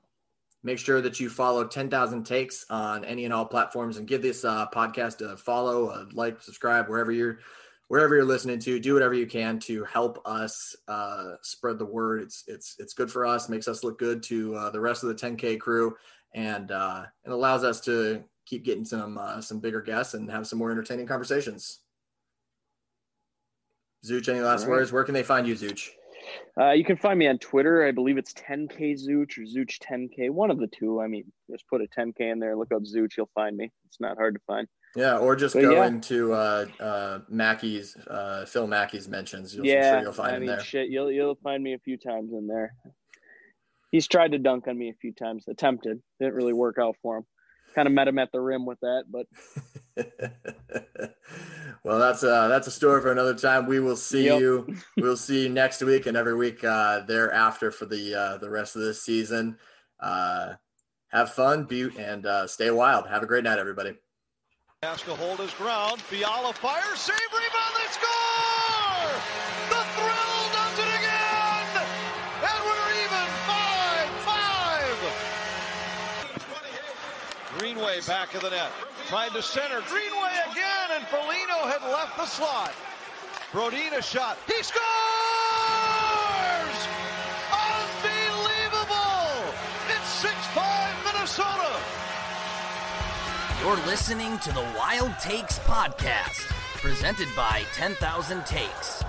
Make 0.63 0.77
sure 0.77 1.01
that 1.01 1.19
you 1.19 1.29
follow 1.29 1.65
Ten 1.65 1.89
Thousand 1.89 2.23
Takes 2.23 2.65
on 2.69 3.03
any 3.03 3.25
and 3.25 3.33
all 3.33 3.45
platforms, 3.45 3.97
and 3.97 4.07
give 4.07 4.21
this 4.21 4.45
uh, 4.45 4.67
podcast 4.67 5.21
a 5.21 5.35
follow, 5.35 5.89
a 5.89 6.07
like, 6.13 6.41
subscribe 6.41 6.87
wherever 6.87 7.11
you're 7.11 7.39
wherever 7.87 8.15
you're 8.15 8.23
listening 8.23 8.59
to. 8.59 8.79
Do 8.79 8.93
whatever 8.93 9.13
you 9.13 9.25
can 9.25 9.59
to 9.61 9.83
help 9.83 10.21
us 10.25 10.75
uh, 10.87 11.33
spread 11.41 11.79
the 11.79 11.85
word. 11.85 12.21
It's 12.21 12.43
it's 12.47 12.75
it's 12.79 12.93
good 12.93 13.11
for 13.11 13.25
us, 13.25 13.49
makes 13.49 13.67
us 13.67 13.83
look 13.83 13.97
good 13.97 14.21
to 14.23 14.55
uh, 14.55 14.69
the 14.69 14.79
rest 14.79 15.03
of 15.03 15.09
the 15.09 15.15
10K 15.15 15.59
crew, 15.59 15.95
and 16.33 16.71
uh, 16.71 17.03
it 17.25 17.31
allows 17.31 17.63
us 17.63 17.81
to 17.81 18.23
keep 18.45 18.63
getting 18.63 18.85
some 18.85 19.17
uh, 19.17 19.41
some 19.41 19.59
bigger 19.59 19.81
guests 19.81 20.13
and 20.13 20.29
have 20.29 20.47
some 20.47 20.59
more 20.59 20.71
entertaining 20.71 21.07
conversations. 21.07 21.79
Zooch, 24.05 24.29
any 24.29 24.39
last 24.39 24.61
right. 24.61 24.71
words? 24.71 24.91
Where 24.91 25.03
can 25.03 25.13
they 25.13 25.23
find 25.23 25.47
you, 25.47 25.55
Zooch? 25.55 25.89
Uh, 26.59 26.71
you 26.71 26.83
can 26.83 26.97
find 26.97 27.17
me 27.17 27.27
on 27.27 27.37
Twitter. 27.37 27.85
I 27.85 27.91
believe 27.91 28.17
it's 28.17 28.33
10K 28.33 28.93
Zooch 28.93 29.37
or 29.37 29.41
Zooch 29.41 29.79
10K, 29.79 30.29
one 30.29 30.51
of 30.51 30.59
the 30.59 30.67
two. 30.67 31.01
I 31.01 31.07
mean, 31.07 31.31
just 31.49 31.67
put 31.67 31.81
a 31.81 31.87
10K 31.87 32.31
in 32.31 32.39
there, 32.39 32.55
look 32.55 32.71
up 32.73 32.83
Zooch, 32.83 33.17
you'll 33.17 33.29
find 33.33 33.55
me. 33.55 33.71
It's 33.85 33.99
not 33.99 34.17
hard 34.17 34.35
to 34.35 34.41
find. 34.45 34.67
Yeah, 34.95 35.17
or 35.17 35.35
just 35.35 35.55
but 35.55 35.61
go 35.61 35.71
yeah. 35.71 35.87
into 35.87 36.33
uh, 36.33 36.65
uh, 36.79 37.19
Mackey's, 37.29 37.95
uh, 38.07 38.45
Phil 38.45 38.67
Mackey's 38.67 39.07
mentions. 39.07 39.55
You'll, 39.55 39.65
yeah, 39.65 39.93
sure 39.93 40.01
you'll 40.01 40.13
find 40.13 40.35
I 40.35 40.39
mean, 40.39 40.47
there. 40.47 40.59
Shit, 40.59 40.89
you'll 40.89 41.09
you'll 41.09 41.39
find 41.41 41.63
me 41.63 41.73
a 41.73 41.79
few 41.79 41.97
times 41.97 42.33
in 42.33 42.47
there. 42.47 42.73
He's 43.91 44.07
tried 44.07 44.33
to 44.33 44.37
dunk 44.37 44.67
on 44.67 44.77
me 44.77 44.89
a 44.89 44.93
few 44.93 45.13
times, 45.13 45.45
attempted. 45.47 46.01
Didn't 46.19 46.33
really 46.33 46.53
work 46.53 46.77
out 46.77 46.97
for 47.01 47.17
him 47.17 47.25
kind 47.73 47.87
of 47.87 47.93
met 47.93 48.07
him 48.07 48.19
at 48.19 48.31
the 48.31 48.39
rim 48.39 48.65
with 48.65 48.79
that. 48.81 49.03
But 49.09 49.27
well, 51.83 51.97
that's 51.97 52.23
uh 52.23 52.47
that's 52.47 52.67
a 52.67 52.71
story 52.71 53.01
for 53.01 53.11
another 53.11 53.33
time. 53.33 53.65
We 53.65 53.79
will 53.79 53.95
see 53.95 54.25
yep. 54.25 54.39
you. 54.39 54.75
We'll 54.97 55.17
see 55.17 55.43
you 55.43 55.49
next 55.49 55.81
week 55.81 56.05
and 56.05 56.15
every 56.15 56.35
week 56.35 56.63
uh, 56.63 57.01
thereafter 57.01 57.71
for 57.71 57.85
the 57.85 58.15
uh, 58.15 58.37
the 58.37 58.49
rest 58.49 58.75
of 58.75 58.83
this 58.83 59.01
season. 59.01 59.57
Uh, 59.99 60.53
have 61.07 61.33
fun, 61.33 61.65
be 61.65 61.89
and 61.97 62.25
uh, 62.25 62.47
stay 62.47 62.71
wild. 62.71 63.07
Have 63.07 63.23
a 63.23 63.25
great 63.25 63.43
night, 63.43 63.59
everybody. 63.59 63.97
Has 64.83 65.01
to 65.03 65.13
hold 65.13 65.39
his 65.39 65.53
ground. 65.53 66.01
Fiala 66.01 66.53
fires, 66.53 66.99
save, 66.99 67.15
rebound, 67.29 67.75
they 67.77 67.85
score! 67.91 69.13
The 69.69 69.83
thrill 69.93 70.41
does 70.57 70.79
it 70.79 70.89
again, 70.97 71.85
and 72.41 72.59
we're 72.65 72.91
even 73.05 73.27
five 73.45 74.09
five. 74.25 74.97
Greenway 77.59 78.01
back 78.07 78.33
of 78.33 78.41
the 78.41 78.49
net, 78.49 78.71
trying 79.11 79.33
to 79.33 79.41
center. 79.41 79.81
Greenway 79.89 80.31
again, 80.49 80.89
and 80.95 81.05
Foligno 81.07 81.67
had 81.67 81.83
left 81.91 82.15
the 82.15 82.25
slot. 82.25 82.71
Brodin 83.51 83.91
a 83.91 84.01
shot. 84.01 84.37
He 84.47 84.63
scores! 84.63 84.79
Unbelievable! 87.51 88.87
It's 89.89 90.23
6-5 90.23 91.13
Minnesota. 91.13 91.75
You're 93.59 93.85
listening 93.85 94.39
to 94.39 94.53
the 94.53 94.65
Wild 94.77 95.11
Takes 95.19 95.59
podcast, 95.59 96.47
presented 96.77 97.27
by 97.35 97.65
10,000 97.73 98.45
Takes. 98.45 99.03